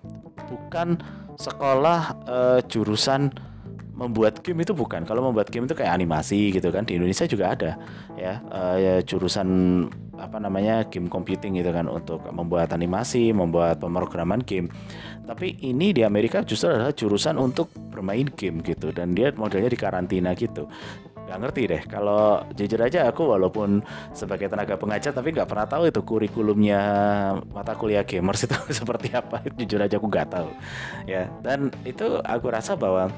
Bukan 0.50 1.00
sekolah 1.40 2.02
uh, 2.28 2.60
jurusan 2.66 3.32
membuat 4.00 4.40
game 4.40 4.64
itu 4.64 4.72
bukan. 4.72 5.04
Kalau 5.04 5.20
membuat 5.20 5.52
game 5.52 5.68
itu 5.68 5.76
kayak 5.76 5.92
animasi 5.92 6.56
gitu 6.56 6.72
kan. 6.72 6.88
Di 6.88 6.96
Indonesia 6.96 7.28
juga 7.28 7.52
ada 7.52 7.76
ya, 8.16 8.40
uh, 8.48 8.78
ya 8.80 8.94
jurusan 9.04 9.48
apa 10.16 10.40
namanya 10.40 10.88
game 10.88 11.12
computing 11.12 11.60
gitu 11.60 11.72
kan 11.76 11.92
untuk 11.92 12.24
membuat 12.32 12.72
animasi, 12.72 13.36
membuat 13.36 13.84
pemrograman 13.84 14.40
game. 14.40 14.72
Tapi 15.28 15.60
ini 15.68 15.92
di 15.92 16.08
Amerika 16.08 16.42
justru 16.48 16.72
adalah 16.72 16.96
jurusan 16.96 17.36
untuk 17.36 17.72
bermain 17.92 18.32
game 18.40 18.64
gitu 18.64 18.96
dan 18.96 19.12
dia 19.12 19.36
modelnya 19.36 19.68
di 19.68 19.80
karantina 19.80 20.32
gitu. 20.36 20.72
Gak 21.30 21.46
ngerti 21.46 21.62
deh 21.70 21.82
kalau 21.86 22.42
jujur 22.58 22.82
aja 22.82 23.06
aku 23.06 23.22
walaupun 23.22 23.86
sebagai 24.18 24.50
tenaga 24.50 24.82
pengajar 24.82 25.14
tapi 25.14 25.30
nggak 25.30 25.46
pernah 25.46 25.70
tahu 25.70 25.86
itu 25.86 26.02
kurikulumnya 26.02 26.82
mata 27.54 27.78
kuliah 27.78 28.02
gamers 28.02 28.50
itu 28.50 28.58
seperti 28.82 29.14
apa 29.14 29.46
jujur 29.54 29.78
aja 29.78 30.02
aku 30.02 30.10
nggak 30.10 30.26
tahu 30.26 30.50
ya 31.06 31.30
dan 31.46 31.70
itu 31.86 32.18
aku 32.26 32.50
rasa 32.50 32.74
bahwa 32.74 33.14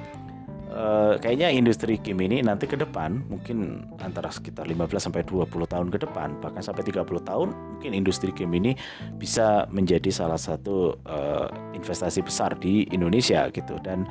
Uh, 0.71 1.19
kayaknya 1.19 1.51
industri 1.51 1.99
game 1.99 2.23
ini 2.23 2.39
nanti 2.39 2.63
ke 2.63 2.79
depan 2.79 3.27
mungkin 3.27 3.84
antara 3.99 4.31
sekitar 4.31 4.63
15 4.63 5.03
sampai 5.03 5.27
20 5.27 5.51
tahun 5.67 5.91
ke 5.91 6.07
depan 6.07 6.39
bahkan 6.39 6.63
sampai 6.63 6.88
30 6.88 7.03
tahun 7.27 7.51
mungkin 7.51 7.91
industri 7.91 8.31
game 8.31 8.55
ini 8.55 8.71
bisa 9.19 9.67
menjadi 9.67 10.07
salah 10.07 10.39
satu 10.39 10.95
uh, 11.03 11.51
investasi 11.75 12.23
besar 12.23 12.55
di 12.55 12.88
Indonesia 12.88 13.51
gitu. 13.51 13.84
Dan 13.84 14.07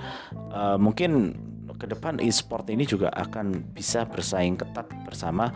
uh, 0.52 0.76
mungkin 0.76 1.32
ke 1.80 1.88
depan 1.88 2.20
e-sport 2.20 2.68
ini 2.68 2.84
juga 2.84 3.08
akan 3.16 3.72
bisa 3.72 4.04
bersaing 4.04 4.60
ketat 4.60 4.84
bersama 5.08 5.48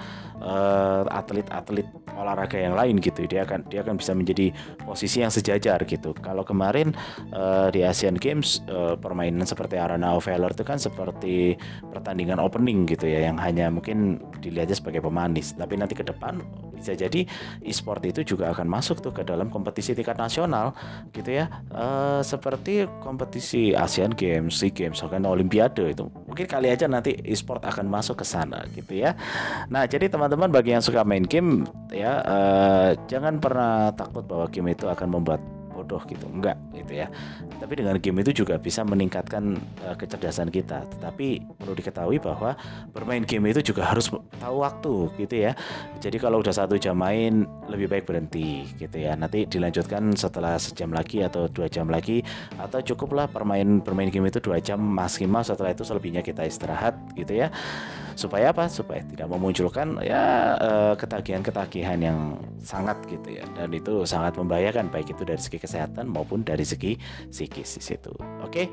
atlet-atlet 1.12 1.84
uh, 1.84 2.20
olahraga 2.24 2.56
yang 2.56 2.72
lain 2.72 2.96
gitu. 2.98 3.28
Dia 3.28 3.44
akan 3.44 3.68
dia 3.68 3.84
akan 3.84 4.00
bisa 4.00 4.16
menjadi 4.16 4.48
posisi 4.88 5.20
yang 5.20 5.28
sejajar 5.28 5.84
gitu. 5.84 6.16
Kalau 6.24 6.42
kemarin 6.42 6.96
uh, 7.37 7.68
di 7.68 7.84
Asian 7.84 8.16
Games 8.16 8.64
uh, 8.72 8.96
permainan 8.96 9.44
seperti 9.44 9.76
Arena 9.76 10.16
of 10.16 10.24
Valor 10.24 10.56
itu 10.56 10.64
kan 10.64 10.80
seperti 10.80 11.60
pertandingan 11.92 12.40
opening 12.40 12.88
gitu 12.88 13.04
ya 13.04 13.28
yang 13.28 13.37
hanya 13.37 13.68
mungkin 13.68 14.24
dilihatnya 14.40 14.80
sebagai 14.80 15.04
pemanis. 15.04 15.52
Tapi 15.52 15.76
nanti 15.76 15.92
ke 15.92 16.06
depan 16.06 16.40
bisa 16.74 16.92
jadi 16.92 17.24
e-sport 17.62 18.02
itu 18.04 18.20
juga 18.26 18.50
akan 18.50 18.66
masuk 18.66 19.00
tuh 19.00 19.14
ke 19.14 19.22
dalam 19.22 19.48
kompetisi 19.48 19.94
tingkat 19.94 20.18
nasional 20.18 20.74
gitu 21.14 21.30
ya. 21.30 21.48
Uh, 21.70 22.20
seperti 22.20 22.90
kompetisi 23.00 23.72
Asian 23.72 24.12
Games, 24.12 24.58
SEA 24.58 24.74
Games, 24.74 24.98
bahkan 25.00 25.24
Olimpiade 25.24 25.94
itu 25.94 26.04
mungkin 26.26 26.46
kali 26.50 26.68
aja 26.68 26.90
nanti 26.90 27.14
e-sport 27.24 27.62
akan 27.64 27.87
masuk 27.87 28.20
ke 28.20 28.26
sana 28.26 28.66
gitu 28.74 28.98
ya. 28.98 29.14
Nah, 29.70 29.87
jadi 29.87 30.10
teman-teman 30.10 30.50
bagi 30.50 30.74
yang 30.74 30.84
suka 30.84 31.06
main 31.06 31.24
game 31.24 31.64
ya 31.94 32.20
uh, 32.26 32.90
jangan 33.06 33.38
pernah 33.38 33.94
takut 33.94 34.26
bahwa 34.26 34.50
game 34.50 34.74
itu 34.74 34.90
akan 34.90 35.08
membuat 35.08 35.40
bodoh 35.85 36.01
gitu. 36.09 36.25
Enggak 36.33 36.57
gitu 36.73 37.05
ya. 37.05 37.12
Tapi 37.61 37.73
dengan 37.77 38.01
game 38.01 38.25
itu 38.25 38.40
juga 38.40 38.57
bisa 38.57 38.81
meningkatkan 38.81 39.61
uh, 39.85 39.92
kecerdasan 39.92 40.49
kita. 40.49 40.88
Tetapi 40.97 41.44
perlu 41.61 41.77
diketahui 41.77 42.16
bahwa 42.25 42.57
bermain 42.97 43.20
game 43.29 43.53
itu 43.53 43.61
juga 43.61 43.92
harus 43.92 44.09
tahu 44.40 44.64
waktu 44.64 44.94
gitu 45.20 45.37
ya. 45.44 45.53
Jadi 46.01 46.16
kalau 46.16 46.40
udah 46.40 46.57
satu 46.57 46.81
jam 46.81 46.97
main 46.97 47.44
lebih 47.68 47.92
baik 47.92 48.09
berhenti 48.09 48.64
gitu 48.81 48.97
ya. 48.97 49.12
Nanti 49.12 49.44
dilanjutkan 49.44 50.16
setelah 50.16 50.57
sejam 50.57 50.88
lagi 50.88 51.20
atau 51.20 51.44
dua 51.53 51.68
jam 51.68 51.92
lagi 51.92 52.25
atau 52.57 52.81
cukuplah 52.81 53.29
permain 53.29 53.85
bermain 53.85 54.09
game 54.09 54.33
itu 54.33 54.40
dua 54.40 54.57
jam 54.64 54.81
maksimal. 54.81 55.44
Setelah 55.44 55.77
itu 55.77 55.85
selebihnya 55.85 56.25
kita 56.25 56.49
istirahat 56.49 56.97
gitu 57.12 57.37
ya 57.37 57.53
supaya 58.14 58.50
apa 58.55 58.70
supaya 58.70 59.03
tidak 59.07 59.27
memunculkan 59.31 59.98
ya 60.03 60.55
uh, 60.59 60.94
ketagihan-ketagihan 60.98 61.98
yang 62.00 62.18
sangat 62.62 62.96
gitu 63.11 63.38
ya 63.38 63.44
dan 63.55 63.70
itu 63.74 64.07
sangat 64.07 64.38
membahayakan 64.38 64.88
baik 64.88 65.12
itu 65.12 65.22
dari 65.27 65.40
segi 65.40 65.59
kesehatan 65.61 66.09
maupun 66.11 66.46
dari 66.46 66.64
segi 66.64 66.96
psikis 67.29 67.79
di 67.79 67.83
situ. 67.83 68.12
Oke. 68.40 68.70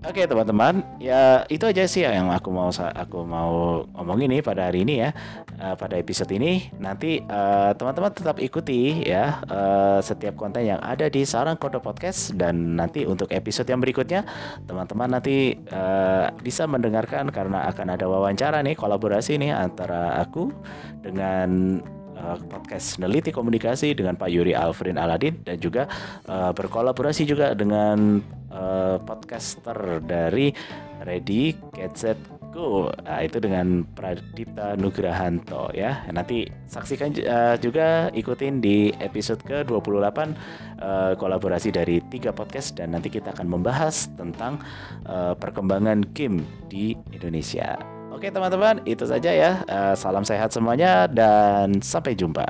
Oke 0.00 0.24
teman-teman, 0.24 0.80
ya 0.96 1.44
itu 1.52 1.68
aja 1.68 1.84
sih 1.84 2.00
yang 2.00 2.32
aku 2.32 2.48
mau 2.48 2.72
aku 2.72 3.20
mau 3.20 3.84
ngomong 3.84 4.24
ini 4.24 4.40
pada 4.40 4.72
hari 4.72 4.80
ini 4.80 5.04
ya, 5.04 5.12
uh, 5.60 5.76
pada 5.76 6.00
episode 6.00 6.32
ini. 6.32 6.72
Nanti 6.80 7.20
teman 7.20 7.76
teman-teman 7.76 8.16
tetap 8.16 8.40
ikuti 8.40 9.04
ya 9.04 9.44
uh, 9.44 10.00
setiap 10.00 10.40
konten 10.40 10.64
yang 10.64 10.80
ada 10.80 11.12
di 11.12 11.20
Sarang 11.28 11.60
Kode 11.60 11.84
Podcast. 11.84 12.32
Dan 12.32 12.80
nanti 12.80 13.04
untuk 13.04 13.28
episode 13.28 13.68
yang 13.68 13.84
berikutnya 13.84 14.24
teman-teman 14.64 15.20
nanti 15.20 15.60
uh, 15.68 16.32
bisa 16.40 16.64
mendengarkan 16.64 17.28
karena 17.28 17.68
akan 17.68 17.92
ada 17.92 18.08
wawancara 18.08 18.64
nih 18.64 18.80
kolaborasi 18.80 19.36
nih 19.36 19.52
antara 19.52 20.16
aku 20.16 20.48
dengan 21.04 21.76
uh, 22.20 22.36
podcast 22.46 23.00
Neliti 23.00 23.32
Komunikasi 23.32 23.96
dengan 23.96 24.14
Pak 24.14 24.28
Yuri 24.28 24.52
Alfrin 24.52 25.00
Aladin 25.00 25.40
dan 25.42 25.56
juga 25.56 25.88
uh, 26.28 26.52
berkolaborasi 26.52 27.24
juga 27.24 27.56
dengan 27.56 28.20
uh, 28.52 29.00
podcaster 29.00 30.04
dari 30.04 30.52
Ready 31.00 31.56
Gadget 31.72 32.20
Go. 32.52 32.90
Nah, 33.06 33.22
itu 33.22 33.38
dengan 33.38 33.86
Pradipta 33.94 34.74
Nugrahanto 34.76 35.70
ya. 35.72 36.04
Nanti 36.10 36.44
saksikan 36.66 37.14
uh, 37.24 37.56
juga 37.56 38.10
ikutin 38.12 38.60
di 38.60 38.90
episode 38.98 39.40
ke-28 39.46 40.18
uh, 40.82 41.12
kolaborasi 41.16 41.72
dari 41.72 42.02
tiga 42.10 42.34
podcast 42.34 42.76
dan 42.76 42.92
nanti 42.92 43.08
kita 43.08 43.32
akan 43.32 43.48
membahas 43.48 44.10
tentang 44.18 44.60
uh, 45.06 45.32
perkembangan 45.38 46.04
game 46.12 46.42
di 46.68 46.98
Indonesia. 47.14 47.99
Oke 48.20 48.28
teman-teman, 48.28 48.84
itu 48.84 49.08
saja 49.08 49.32
ya. 49.32 49.64
Uh, 49.64 49.96
salam 49.96 50.20
sehat 50.28 50.52
semuanya 50.52 51.08
dan 51.08 51.80
sampai 51.80 52.12
jumpa. 52.12 52.44